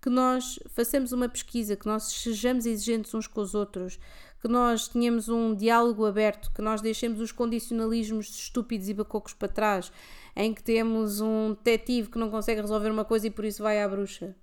que 0.00 0.10
nós 0.10 0.58
façamos 0.68 1.12
uma 1.12 1.28
pesquisa, 1.28 1.76
que 1.76 1.86
nós 1.86 2.04
sejamos 2.04 2.66
exigentes 2.66 3.14
uns 3.14 3.26
com 3.26 3.40
os 3.40 3.54
outros, 3.54 3.98
que 4.40 4.48
nós 4.48 4.86
tenhamos 4.86 5.30
um 5.30 5.54
diálogo 5.54 6.04
aberto, 6.04 6.52
que 6.52 6.60
nós 6.60 6.82
deixemos 6.82 7.20
os 7.20 7.32
condicionalismos 7.32 8.28
estúpidos 8.28 8.88
e 8.90 8.94
bacocos 8.94 9.32
para 9.32 9.48
trás, 9.48 9.90
em 10.36 10.52
que 10.52 10.62
temos 10.62 11.22
um 11.22 11.54
detetive 11.54 12.10
que 12.10 12.18
não 12.18 12.30
consegue 12.30 12.60
resolver 12.60 12.90
uma 12.90 13.04
coisa 13.04 13.26
e 13.26 13.30
por 13.30 13.46
isso 13.46 13.62
vai 13.62 13.82
à 13.82 13.88
bruxa. 13.88 14.36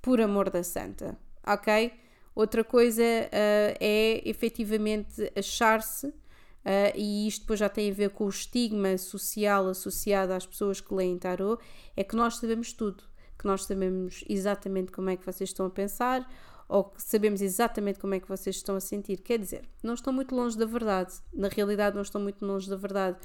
Por 0.00 0.20
amor 0.20 0.48
da 0.50 0.62
santa, 0.62 1.18
ok? 1.44 1.92
Outra 2.32 2.62
coisa 2.62 3.02
uh, 3.02 3.74
é 3.80 4.22
efetivamente 4.24 5.32
achar-se 5.36 6.14
Uh, 6.64 6.92
e 6.94 7.26
isto 7.26 7.42
depois 7.42 7.60
já 7.60 7.68
tem 7.68 7.90
a 7.90 7.94
ver 7.94 8.10
com 8.10 8.24
o 8.24 8.28
estigma 8.28 8.98
social 8.98 9.68
associado 9.68 10.32
às 10.32 10.46
pessoas 10.46 10.80
que 10.80 10.92
leem 10.92 11.18
tarot, 11.18 11.62
é 11.96 12.04
que 12.04 12.16
nós 12.16 12.36
sabemos 12.36 12.72
tudo, 12.72 13.04
que 13.38 13.46
nós 13.46 13.64
sabemos 13.64 14.24
exatamente 14.28 14.92
como 14.92 15.08
é 15.08 15.16
que 15.16 15.24
vocês 15.24 15.50
estão 15.50 15.66
a 15.66 15.70
pensar 15.70 16.28
ou 16.68 16.84
que 16.84 17.02
sabemos 17.02 17.40
exatamente 17.40 17.98
como 17.98 18.14
é 18.14 18.20
que 18.20 18.28
vocês 18.28 18.56
estão 18.56 18.76
a 18.76 18.80
sentir. 18.80 19.18
Quer 19.18 19.38
dizer, 19.38 19.64
não 19.82 19.94
estão 19.94 20.12
muito 20.12 20.34
longe 20.34 20.58
da 20.58 20.66
verdade, 20.66 21.14
na 21.32 21.48
realidade 21.48 21.96
não 21.96 22.02
estão 22.02 22.20
muito 22.20 22.44
longe 22.44 22.68
da 22.68 22.76
verdade, 22.76 23.16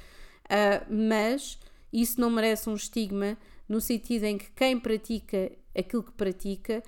uh, 0.46 0.94
mas 0.94 1.60
isso 1.92 2.22
não 2.22 2.30
merece 2.30 2.70
um 2.70 2.76
estigma 2.76 3.38
no 3.68 3.82
sentido 3.82 4.24
em 4.24 4.38
que 4.38 4.50
quem 4.52 4.80
pratica 4.80 5.52
aquilo 5.78 6.04
que 6.04 6.12
pratica 6.12 6.82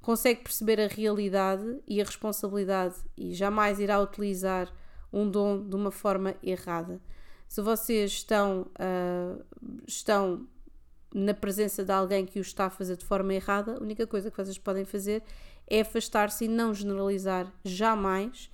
consegue 0.00 0.42
perceber 0.42 0.80
a 0.80 0.88
realidade 0.88 1.80
e 1.86 2.00
a 2.00 2.04
responsabilidade 2.04 2.96
e 3.16 3.32
jamais 3.34 3.78
irá 3.78 4.00
utilizar 4.00 4.72
um 5.12 5.28
dom 5.28 5.62
de 5.62 5.76
uma 5.76 5.90
forma 5.90 6.34
errada. 6.42 7.00
Se 7.48 7.60
vocês 7.60 8.12
estão, 8.12 8.66
uh, 8.78 9.44
estão 9.86 10.46
na 11.14 11.34
presença 11.34 11.84
de 11.84 11.92
alguém 11.92 12.24
que 12.24 12.38
o 12.38 12.42
está 12.42 12.66
a 12.66 12.70
fazer 12.70 12.96
de 12.96 13.04
forma 13.04 13.34
errada, 13.34 13.76
a 13.76 13.82
única 13.82 14.06
coisa 14.06 14.30
que 14.30 14.36
vocês 14.36 14.56
podem 14.56 14.84
fazer 14.84 15.22
é 15.66 15.80
afastar-se 15.82 16.46
e 16.46 16.48
não 16.48 16.72
generalizar 16.72 17.52
jamais 17.64 18.50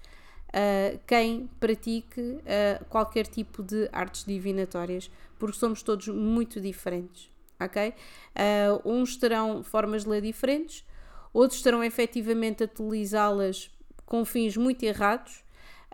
uh, 0.48 0.98
quem 1.06 1.48
pratique 1.60 2.20
uh, 2.20 2.84
qualquer 2.88 3.26
tipo 3.26 3.62
de 3.62 3.88
artes 3.92 4.24
divinatórias, 4.24 5.10
porque 5.38 5.56
somos 5.56 5.82
todos 5.82 6.08
muito 6.08 6.60
diferentes, 6.60 7.30
ok? 7.60 7.90
Uh, 7.94 8.90
uns 8.92 9.16
terão 9.16 9.62
formas 9.62 10.04
de 10.04 10.10
ler 10.10 10.22
diferentes, 10.22 10.84
outros 11.32 11.62
terão 11.62 11.84
efetivamente 11.84 12.62
a 12.62 12.66
utilizá-las 12.66 13.70
com 14.04 14.24
fins 14.24 14.56
muito 14.56 14.82
errados 14.82 15.44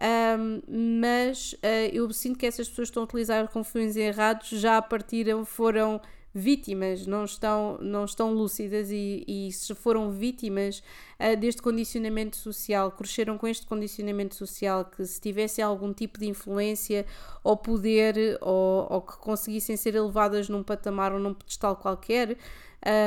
um, 0.00 0.98
mas 1.00 1.52
uh, 1.54 1.90
eu 1.92 2.11
sinto 2.12 2.38
que 2.38 2.46
essas 2.46 2.68
pessoas 2.68 2.88
estão 2.88 3.02
a 3.02 3.04
utilizar 3.04 3.48
confins 3.48 3.94
errados 3.94 4.48
já 4.48 4.76
a 4.76 4.83
partir 4.83 5.26
foram 5.44 6.00
vítimas, 6.35 7.07
não 7.07 7.24
estão, 7.24 7.78
não 7.80 8.04
estão 8.04 8.35
lúcidas 8.35 8.90
e, 8.90 9.24
e 9.26 9.52
se 9.52 9.72
foram 9.72 10.11
vítimas 10.11 10.83
uh, 11.20 11.37
deste 11.37 11.62
condicionamento 11.62 12.37
social, 12.37 12.90
cresceram 12.90 13.38
com 13.38 13.46
este 13.46 13.64
condicionamento 13.66 14.35
social, 14.35 14.85
que 14.85 15.07
se 15.07 15.20
tivessem 15.20 15.64
algum 15.64 15.92
tipo 15.92 16.18
de 16.18 16.26
influência 16.26 17.07
ou 17.44 17.57
poder 17.57 18.37
ou, 18.40 18.88
ou 18.90 19.00
que 19.00 19.16
conseguissem 19.18 19.76
ser 19.76 19.94
elevadas 19.94 20.48
num 20.48 20.64
patamar 20.64 21.12
ou 21.12 21.20
num 21.20 21.33
pedestal 21.33 21.76
qualquer, 21.76 22.37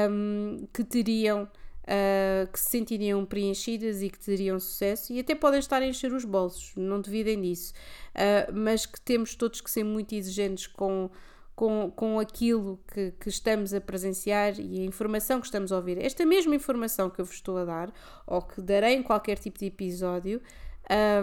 um, 0.09 0.65
que 0.73 0.85
teriam 0.85 1.49
uh, 1.87 2.51
que 2.51 2.59
se 2.59 2.69
sentiriam 2.69 3.25
preenchidas 3.25 4.01
e 4.01 4.09
que 4.09 4.19
teriam 4.19 4.59
sucesso 4.59 5.13
e 5.13 5.19
até 5.19 5.33
podem 5.33 5.59
estar 5.59 5.81
a 5.81 5.85
encher 5.85 6.11
os 6.11 6.25
bolsos, 6.25 6.73
não 6.75 7.01
duvidem 7.01 7.41
disso, 7.41 7.73
uh, 8.13 8.53
mas 8.53 8.85
que 8.85 8.99
temos 8.99 9.35
todos 9.35 9.61
que 9.61 9.71
ser 9.71 9.83
muito 9.83 10.13
exigentes 10.13 10.67
com, 10.67 11.09
com, 11.55 11.91
com 11.95 12.19
aquilo 12.19 12.79
que, 12.93 13.11
que 13.11 13.29
estamos 13.29 13.73
a 13.73 13.81
presenciar 13.81 14.59
e 14.59 14.81
a 14.81 14.85
informação 14.85 15.39
que 15.39 15.47
estamos 15.47 15.71
a 15.71 15.77
ouvir. 15.77 15.97
Esta 15.97 16.25
mesma 16.25 16.55
informação 16.55 17.09
que 17.09 17.21
eu 17.21 17.25
vos 17.25 17.35
estou 17.35 17.57
a 17.57 17.65
dar, 17.65 17.93
ou 18.25 18.41
que 18.41 18.61
darei 18.61 18.95
em 18.95 19.03
qualquer 19.03 19.39
tipo 19.39 19.57
de 19.57 19.65
episódio, 19.65 20.41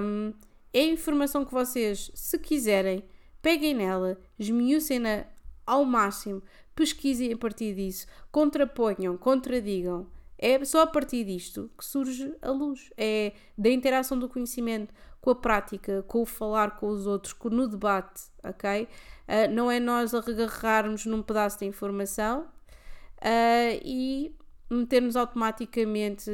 um, 0.01 0.33
é 0.73 0.83
informação 0.83 1.45
que 1.45 1.53
vocês, 1.53 2.11
se 2.15 2.39
quiserem, 2.39 3.05
peguem 3.41 3.75
nela, 3.75 4.19
esmiucem-na 4.39 5.27
ao 5.67 5.85
máximo, 5.85 6.43
pesquisem 6.75 7.33
a 7.33 7.37
partir 7.37 7.75
disso, 7.75 8.07
contraponham, 8.33 9.17
contradigam, 9.17 10.07
é 10.45 10.63
só 10.63 10.83
a 10.83 10.87
partir 10.87 11.25
disto 11.25 11.71
que 11.77 11.85
surge 11.85 12.35
a 12.43 12.51
luz. 12.51 12.91
É 12.99 13.33
da 13.57 13.71
interação 13.71 14.19
do 14.19 14.29
conhecimento 14.29 14.93
com 15.19 15.31
a 15.31 15.35
prática, 15.35 16.03
com 16.07 16.21
o 16.21 16.27
falar 16.27 16.77
com 16.77 16.89
os 16.89 17.07
outros, 17.07 17.33
com, 17.33 17.49
no 17.49 17.67
debate, 17.67 18.25
ok? 18.43 18.87
Uh, 19.27 19.51
não 19.51 19.71
é 19.71 19.81
nós 19.81 20.13
agarrarmos 20.13 21.07
num 21.07 21.23
pedaço 21.23 21.61
de 21.61 21.65
informação 21.65 22.43
uh, 22.43 23.81
e 23.83 24.37
metermos 24.69 25.17
automaticamente 25.17 26.31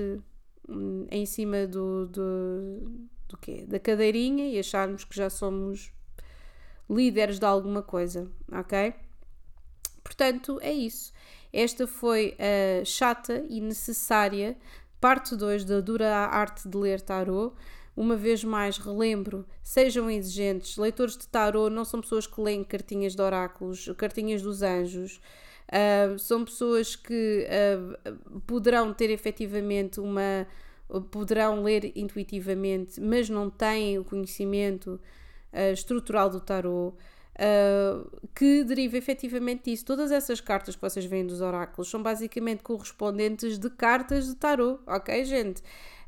um, 0.68 1.06
em 1.08 1.24
cima 1.24 1.68
do, 1.68 2.06
do, 2.06 3.08
do 3.28 3.36
quê? 3.36 3.64
da 3.64 3.78
cadeirinha 3.78 4.48
e 4.48 4.58
acharmos 4.58 5.04
que 5.04 5.14
já 5.14 5.30
somos 5.30 5.92
líderes 6.88 7.38
de 7.38 7.46
alguma 7.46 7.80
coisa, 7.80 8.28
ok? 8.50 8.92
Portanto, 10.02 10.58
é 10.60 10.72
isso. 10.72 11.12
Esta 11.52 11.86
foi 11.86 12.36
a 12.38 12.84
chata 12.84 13.44
e 13.48 13.60
necessária 13.60 14.56
parte 15.00 15.34
2 15.34 15.64
da 15.64 15.80
dura 15.80 16.14
arte 16.26 16.68
de 16.68 16.76
ler 16.76 17.00
tarot. 17.00 17.54
Uma 17.96 18.16
vez 18.16 18.44
mais, 18.44 18.78
relembro, 18.78 19.44
sejam 19.62 20.10
exigentes. 20.10 20.76
Leitores 20.76 21.16
de 21.16 21.26
tarot 21.26 21.74
não 21.74 21.84
são 21.84 22.00
pessoas 22.00 22.26
que 22.26 22.40
leem 22.40 22.62
cartinhas 22.62 23.14
de 23.14 23.22
oráculos, 23.22 23.90
cartinhas 23.96 24.42
dos 24.42 24.62
anjos. 24.62 25.20
Uh, 25.68 26.18
são 26.18 26.44
pessoas 26.44 26.96
que 26.96 27.46
uh, 27.46 28.40
poderão 28.46 28.92
ter 28.92 29.10
efetivamente 29.10 30.00
uma. 30.00 30.46
poderão 31.10 31.62
ler 31.62 31.92
intuitivamente, 31.96 33.00
mas 33.00 33.28
não 33.28 33.50
têm 33.50 33.98
o 33.98 34.04
conhecimento 34.04 35.00
uh, 35.52 35.72
estrutural 35.72 36.30
do 36.30 36.40
tarot 36.40 36.96
uh, 37.40 38.28
que 38.34 38.62
deriva 38.62 38.98
efetivamente 38.98 39.70
disso. 39.70 39.84
Todas 39.84 40.10
essas 40.10 40.40
cartas 40.40 40.76
que 40.76 40.82
vocês 40.82 41.04
veem 41.04 41.26
dos 41.26 41.40
oráculos 41.40 41.88
são 41.88 42.02
basicamente 42.02 42.62
correspondentes 42.62 43.58
de 43.58 43.70
cartas 43.70 44.26
de 44.26 44.34
tarot, 44.36 44.80
ok, 44.86 45.24
gente? 45.24 45.62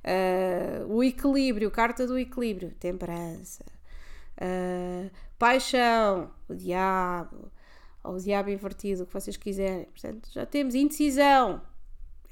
Uh, 0.04 0.92
o 0.92 1.02
equilíbrio, 1.02 1.70
carta 1.70 2.06
do 2.06 2.18
equilíbrio, 2.18 2.72
temperança, 2.78 3.64
uh, 4.36 5.10
paixão, 5.38 6.30
o 6.48 6.54
diabo, 6.54 7.50
ou 8.04 8.14
o 8.14 8.18
diabo 8.18 8.50
invertido, 8.50 9.04
o 9.04 9.06
que 9.06 9.14
vocês 9.14 9.36
quiserem. 9.36 9.86
Portanto, 9.86 10.28
já 10.32 10.44
temos 10.44 10.74
indecisão, 10.74 11.62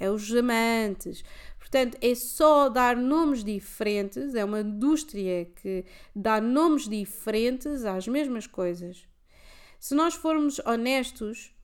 é 0.01 0.11
os 0.11 0.35
amantes. 0.35 1.23
Portanto, 1.59 1.99
é 2.01 2.15
só 2.17 2.69
dar 2.69 2.97
nomes 2.97 3.45
diferentes, 3.45 4.35
é 4.35 4.45
uma 4.45 4.61
indústria 4.61 5.45
que 5.45 5.85
dá 6.17 6.41
nomes 6.41 6.89
diferentes 6.89 7.85
às 7.85 8.09
mesmas 8.09 8.47
coisas. 8.47 9.07
Se 9.79 9.95
nós 9.95 10.15
formos 10.15 10.59
honestos, 10.67 11.55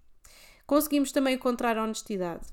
conseguimos 0.65 1.11
também 1.11 1.35
encontrar 1.35 1.77
honestidade. 1.77 2.47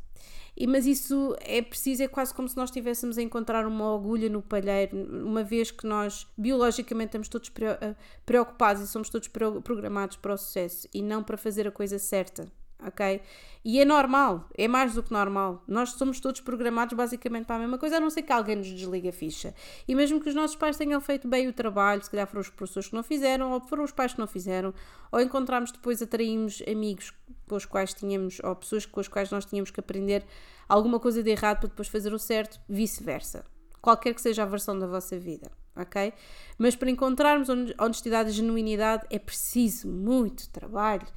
E, 0.56 0.68
mas 0.68 0.86
isso 0.86 1.36
é 1.42 1.62
preciso, 1.62 2.04
é 2.04 2.08
quase 2.08 2.34
como 2.34 2.48
se 2.48 2.56
nós 2.56 2.70
estivéssemos 2.70 3.18
a 3.18 3.22
encontrar 3.22 3.68
uma 3.68 3.96
agulha 3.96 4.30
no 4.30 4.42
palheiro, 4.42 4.98
uma 5.26 5.44
vez 5.44 5.72
que 5.72 5.86
nós 5.86 6.28
biologicamente 6.38 7.10
estamos 7.10 7.28
todos 7.28 7.52
eh, 7.60 7.96
preocupados 8.26 8.84
e 8.84 8.88
somos 8.88 9.10
todos 9.10 9.28
programados 9.28 10.16
para 10.18 10.34
o 10.34 10.38
sucesso 10.38 10.88
e 10.94 11.02
não 11.02 11.24
para 11.24 11.38
fazer 11.38 11.68
a 11.68 11.72
coisa 11.72 11.98
certa 11.98 12.52
ok? 12.88 13.22
E 13.66 13.80
é 13.80 13.86
normal, 13.86 14.50
é 14.58 14.68
mais 14.68 14.94
do 14.94 15.02
que 15.02 15.12
normal. 15.12 15.64
Nós 15.68 15.92
somos 15.92 16.20
todos 16.20 16.42
programados 16.42 16.96
basicamente 16.96 17.46
para 17.46 17.56
a 17.56 17.60
mesma 17.60 17.78
coisa, 17.78 17.98
a 17.98 18.00
não 18.00 18.10
ser 18.10 18.24
que 18.24 18.34
alguém 18.34 18.58
nos 18.58 18.68
desligue 18.68 19.08
a 19.08 19.14
ficha. 19.14 19.56
E 19.88 19.96
mesmo 19.96 20.20
que 20.20 20.28
os 20.28 20.36
nossos 20.36 20.56
pais 20.56 20.76
tenham 20.76 21.00
feito 21.00 21.28
bem 21.28 21.48
o 21.48 21.54
trabalho, 21.54 22.04
se 22.04 22.10
calhar 22.10 22.28
foram 22.28 22.42
os 22.42 22.50
professores 22.50 22.90
que 22.90 22.96
não 22.96 23.04
fizeram, 23.04 23.52
ou 23.52 23.62
foram 23.62 23.84
os 23.84 23.92
pais 23.92 24.14
que 24.14 24.20
não 24.20 24.28
fizeram, 24.28 24.74
ou 25.12 25.22
encontramos 25.22 25.72
depois, 25.72 26.02
atraímos 26.02 26.62
amigos 26.70 27.14
com 27.48 27.56
os 27.56 27.66
quais 27.66 27.94
tínhamos, 27.94 28.40
ou 28.44 28.56
pessoas 28.56 28.86
com 28.86 29.00
as 29.00 29.08
quais 29.08 29.32
nós 29.32 29.46
tínhamos 29.46 29.72
que 29.72 29.80
aprender 29.80 30.26
alguma 30.68 31.00
coisa 31.00 31.24
de 31.24 31.30
errado 31.30 31.60
para 31.60 31.70
depois 31.70 31.88
fazer 31.88 32.14
o 32.14 32.20
certo, 32.20 32.60
vice-versa. 32.68 33.46
Qualquer 33.82 34.14
que 34.14 34.22
seja 34.22 34.44
a 34.44 34.46
versão 34.46 34.78
da 34.78 34.88
vossa 34.88 35.18
vida 35.18 35.50
ok? 35.76 36.14
Mas 36.58 36.76
para 36.76 36.90
encontrarmos 36.90 37.50
honestidade 37.80 38.30
e 38.30 38.34
genuinidade 38.34 39.06
é 39.10 39.18
preciso 39.20 39.88
muito 39.88 40.50
trabalho, 40.50 41.08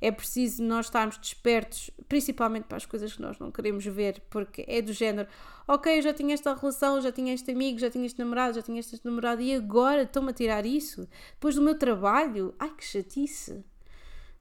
é 0.00 0.10
preciso 0.10 0.62
nós 0.62 0.86
estarmos 0.86 1.18
despertos, 1.18 1.90
principalmente 2.08 2.64
para 2.64 2.76
as 2.76 2.86
coisas 2.86 3.12
que 3.12 3.22
nós 3.22 3.38
não 3.38 3.50
queremos 3.50 3.84
ver, 3.84 4.22
porque 4.30 4.64
é 4.66 4.80
do 4.80 4.92
género, 4.92 5.28
ok, 5.68 5.98
eu 5.98 6.02
já 6.02 6.12
tinha 6.12 6.34
esta 6.34 6.54
relação, 6.54 7.00
já 7.00 7.12
tinha 7.12 7.32
este 7.34 7.50
amigo, 7.50 7.78
já 7.78 7.90
tinha 7.90 8.06
este 8.06 8.18
namorado, 8.18 8.54
já 8.54 8.62
tinha 8.62 8.80
este 8.80 9.00
namorado 9.04 9.42
e 9.42 9.54
agora 9.54 10.02
estão-me 10.02 10.30
a 10.30 10.34
tirar 10.34 10.64
isso? 10.64 11.08
Depois 11.32 11.54
do 11.54 11.62
meu 11.62 11.78
trabalho? 11.78 12.54
Ai 12.58 12.70
que 12.70 12.84
chatice! 12.84 13.64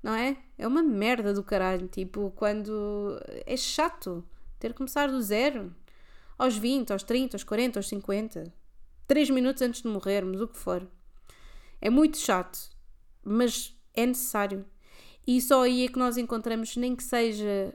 Não 0.01 0.13
é? 0.13 0.38
É 0.57 0.67
uma 0.67 0.83
merda 0.83 1.33
do 1.33 1.43
caralho, 1.43 1.88
tipo, 1.88 2.31
quando 2.35 3.19
é 3.45 3.57
chato 3.57 4.23
ter 4.59 4.69
que 4.69 4.77
começar 4.77 5.09
do 5.09 5.19
zero, 5.19 5.75
aos 6.38 6.55
20, 6.55 6.91
aos 6.91 7.01
30, 7.01 7.35
aos 7.35 7.43
40, 7.43 7.79
aos 7.79 7.88
50 7.88 8.53
três 9.07 9.29
minutos 9.29 9.61
antes 9.61 9.81
de 9.81 9.87
morrermos, 9.87 10.41
o 10.41 10.47
que 10.47 10.57
for. 10.57 10.87
É 11.81 11.89
muito 11.89 12.17
chato, 12.17 12.57
mas 13.23 13.75
é 13.93 14.05
necessário. 14.05 14.65
E 15.27 15.41
só 15.41 15.63
aí 15.63 15.85
é 15.85 15.87
que 15.87 15.99
nós 15.99 16.17
encontramos, 16.17 16.75
nem 16.75 16.95
que 16.95 17.03
seja 17.03 17.73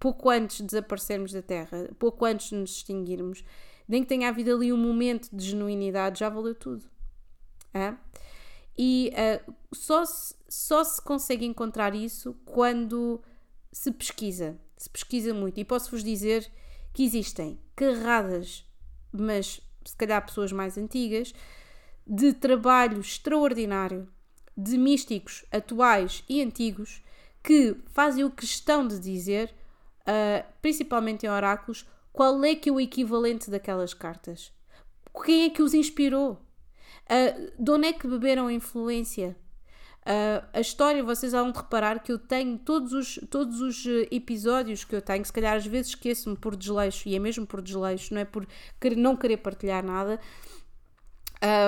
pouco 0.00 0.28
antes 0.30 0.58
de 0.58 0.64
desaparecermos 0.64 1.32
da 1.32 1.42
Terra, 1.42 1.88
pouco 1.98 2.24
antes 2.24 2.48
de 2.50 2.56
nos 2.56 2.70
extinguirmos, 2.70 3.44
nem 3.86 4.02
que 4.02 4.08
tenha 4.08 4.28
havido 4.28 4.54
ali 4.54 4.72
um 4.72 4.76
momento 4.76 5.28
de 5.32 5.50
genuinidade, 5.50 6.20
já 6.20 6.28
valeu 6.28 6.54
tudo. 6.54 6.84
E 8.76 9.12
uh, 9.12 9.54
só, 9.72 10.04
se, 10.04 10.34
só 10.48 10.84
se 10.84 11.00
consegue 11.00 11.46
encontrar 11.46 11.94
isso 11.94 12.34
quando 12.44 13.22
se 13.72 13.90
pesquisa. 13.92 14.58
Se 14.76 14.90
pesquisa 14.90 15.32
muito. 15.32 15.58
E 15.58 15.64
posso-vos 15.64 16.04
dizer 16.04 16.50
que 16.92 17.04
existem 17.04 17.58
carradas, 17.74 18.66
mas 19.12 19.60
se 19.86 19.96
calhar 19.96 20.24
pessoas 20.24 20.52
mais 20.52 20.76
antigas, 20.76 21.32
de 22.06 22.32
trabalho 22.32 23.00
extraordinário 23.00 24.08
de 24.56 24.78
místicos 24.78 25.44
atuais 25.52 26.24
e 26.28 26.42
antigos 26.42 27.02
que 27.42 27.76
fazem 27.92 28.24
o 28.24 28.30
questão 28.30 28.86
de 28.86 28.98
dizer, 28.98 29.54
uh, 30.02 30.44
principalmente 30.62 31.26
em 31.26 31.28
oráculos, 31.28 31.86
qual 32.12 32.42
é 32.44 32.54
que 32.54 32.68
é 32.68 32.72
o 32.72 32.80
equivalente 32.80 33.50
daquelas 33.50 33.92
cartas. 33.92 34.52
Quem 35.24 35.44
é 35.44 35.50
que 35.50 35.62
os 35.62 35.74
inspirou? 35.74 36.40
Uh, 37.04 37.62
de 37.62 37.70
onde 37.70 37.88
é 37.88 37.92
que 37.92 38.08
beberam 38.08 38.46
a 38.46 38.52
influência? 38.52 39.36
Uh, 40.06 40.46
a 40.52 40.60
história, 40.60 41.02
vocês 41.02 41.32
vão 41.32 41.50
reparar 41.50 41.98
que 41.98 42.12
eu 42.12 42.18
tenho 42.18 42.56
todos 42.58 42.92
os, 42.92 43.18
todos 43.28 43.60
os 43.60 43.84
episódios 44.12 44.84
que 44.84 44.94
eu 44.94 45.02
tenho, 45.02 45.24
se 45.24 45.32
calhar 45.32 45.56
às 45.56 45.66
vezes 45.66 45.88
esqueço-me 45.88 46.36
por 46.36 46.54
desleixo, 46.54 47.08
e 47.08 47.16
é 47.16 47.18
mesmo 47.18 47.44
por 47.44 47.60
desleixo, 47.60 48.14
não 48.14 48.20
é 48.20 48.24
por 48.24 48.46
querer, 48.80 48.94
não 48.94 49.16
querer 49.16 49.38
partilhar 49.38 49.84
nada, 49.84 50.20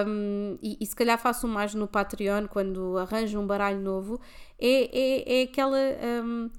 um, 0.07 0.59
e, 0.63 0.79
e, 0.81 0.87
se 0.87 0.97
calhar 0.97 1.19
faço 1.19 1.47
mais 1.47 1.75
no 1.75 1.87
Patreon 1.87 2.47
quando 2.49 2.97
arranjo 2.97 3.39
um 3.39 3.47
baralho 3.47 3.81
novo, 3.81 4.21
é, 4.59 4.99
é, 4.99 5.41
é 5.41 5.43
aquela, 5.43 5.79
um, 6.25 6.51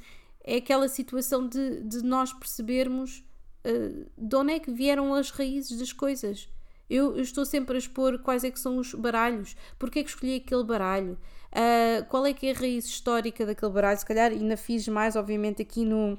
é 0.43 0.57
aquela 0.57 0.87
situação 0.87 1.47
de, 1.47 1.81
de 1.83 2.03
nós 2.03 2.31
percebermos 2.31 3.23
uh, 3.65 4.05
de 4.17 4.35
onde 4.35 4.53
é 4.53 4.59
que 4.59 4.71
vieram 4.71 5.13
as 5.13 5.31
raízes 5.31 5.77
das 5.79 5.91
coisas. 5.91 6.47
Eu, 6.89 7.15
eu, 7.15 7.21
estou 7.21 7.45
sempre 7.45 7.75
a 7.75 7.79
expor 7.79 8.19
quais 8.19 8.43
é 8.43 8.51
que 8.51 8.59
são 8.59 8.77
os 8.77 8.93
baralhos, 8.93 9.55
porque 9.77 9.99
é 9.99 10.03
que 10.03 10.09
escolhi 10.09 10.35
aquele 10.35 10.63
baralho, 10.63 11.17
uh, 11.51 12.05
qual 12.05 12.25
é 12.25 12.33
que 12.33 12.47
é 12.47 12.51
a 12.51 12.55
raiz 12.55 12.85
histórica 12.85 13.45
daquele 13.45 13.71
baralho, 13.71 13.99
se 13.99 14.05
calhar 14.05 14.31
ainda 14.31 14.57
fiz 14.57 14.87
mais, 14.87 15.15
obviamente, 15.15 15.61
aqui 15.61 15.85
no, 15.85 16.17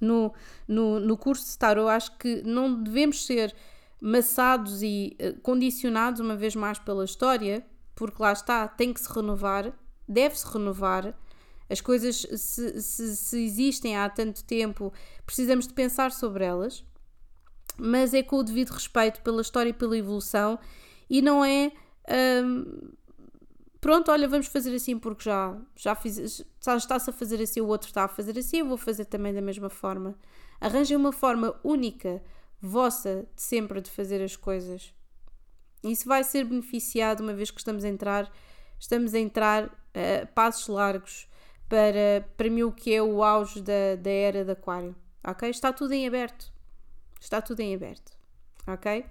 no, 0.00 0.32
no, 0.66 1.00
no 1.00 1.16
curso 1.16 1.46
de 1.46 1.58
Tarot, 1.58 1.88
acho 1.88 2.16
que 2.18 2.42
não 2.42 2.82
devemos 2.82 3.26
ser 3.26 3.54
maçados 4.00 4.82
e 4.82 5.16
uh, 5.20 5.40
condicionados 5.40 6.20
uma 6.20 6.36
vez 6.36 6.56
mais 6.56 6.78
pela 6.78 7.04
história, 7.04 7.64
porque 7.94 8.22
lá 8.22 8.32
está, 8.32 8.66
tem 8.66 8.92
que 8.92 9.00
se 9.00 9.12
renovar, 9.12 9.72
deve-se 10.08 10.46
renovar. 10.46 11.14
As 11.68 11.80
coisas, 11.80 12.26
se, 12.36 12.80
se, 12.80 13.16
se, 13.16 13.44
existem 13.44 13.96
há 13.96 14.08
tanto 14.08 14.42
tempo, 14.42 14.92
precisamos 15.24 15.68
de 15.68 15.72
pensar 15.72 16.10
sobre 16.10 16.44
elas, 16.44 16.84
mas 17.78 18.12
é 18.12 18.22
com 18.22 18.36
o 18.36 18.42
devido 18.42 18.70
respeito 18.70 19.20
pela 19.22 19.40
história 19.40 19.70
e 19.70 19.72
pela 19.72 19.96
evolução 19.96 20.58
e 21.08 21.20
não 21.20 21.44
é. 21.44 21.72
Um, 22.42 22.90
pronto, 23.80 24.10
olha, 24.10 24.28
vamos 24.28 24.46
fazer 24.46 24.74
assim 24.74 24.98
porque 24.98 25.24
já, 25.24 25.56
já 25.76 25.94
fiz, 25.94 26.44
está-se 26.60 27.10
a 27.10 27.12
fazer 27.12 27.42
assim, 27.42 27.60
o 27.60 27.66
outro 27.66 27.88
está 27.88 28.04
a 28.04 28.08
fazer 28.08 28.38
assim, 28.38 28.58
eu 28.58 28.66
vou 28.66 28.76
fazer 28.76 29.06
também 29.06 29.32
da 29.32 29.40
mesma 29.40 29.70
forma. 29.70 30.16
Arranjem 30.60 30.96
uma 30.96 31.12
forma 31.12 31.58
única 31.64 32.22
vossa 32.60 33.26
de 33.34 33.42
sempre 33.42 33.80
de 33.80 33.90
fazer 33.90 34.22
as 34.22 34.36
coisas. 34.36 34.92
Isso 35.82 36.06
vai 36.06 36.22
ser 36.22 36.44
beneficiado 36.44 37.20
uma 37.20 37.32
vez 37.32 37.50
que 37.50 37.58
estamos 37.58 37.84
a 37.84 37.88
entrar, 37.88 38.30
estamos 38.78 39.14
a 39.14 39.18
entrar 39.18 39.66
uh, 39.66 40.26
passos 40.34 40.68
largos 40.68 41.26
para, 41.68 42.28
para 42.36 42.50
mim 42.50 42.62
o 42.62 42.72
que 42.72 42.94
é 42.94 43.02
o 43.02 43.22
auge 43.22 43.62
da, 43.62 43.96
da 43.96 44.10
era 44.10 44.44
de 44.44 44.50
aquário. 44.50 44.94
Ok? 45.24 45.48
Está 45.48 45.72
tudo 45.72 45.92
em 45.92 46.06
aberto. 46.06 46.52
Está 47.20 47.40
tudo 47.40 47.60
em 47.60 47.74
aberto. 47.74 48.12
Ok? 48.66 49.06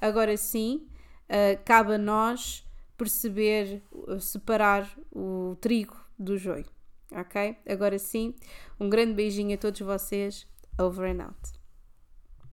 Agora 0.00 0.36
sim, 0.36 0.88
uh, 1.28 1.62
cabe 1.64 1.94
a 1.94 1.98
nós 1.98 2.66
perceber, 3.00 3.82
uh, 3.90 4.20
separar 4.20 4.86
o 5.10 5.56
trigo 5.58 5.96
do 6.18 6.36
joio. 6.36 6.66
Ok? 7.10 7.56
Agora 7.66 7.98
sim, 7.98 8.34
um 8.78 8.90
grande 8.90 9.14
beijinho 9.14 9.54
a 9.54 9.58
todos 9.58 9.80
vocês. 9.80 10.46
Over 10.78 11.10
and 11.10 11.24
out. 11.24 11.59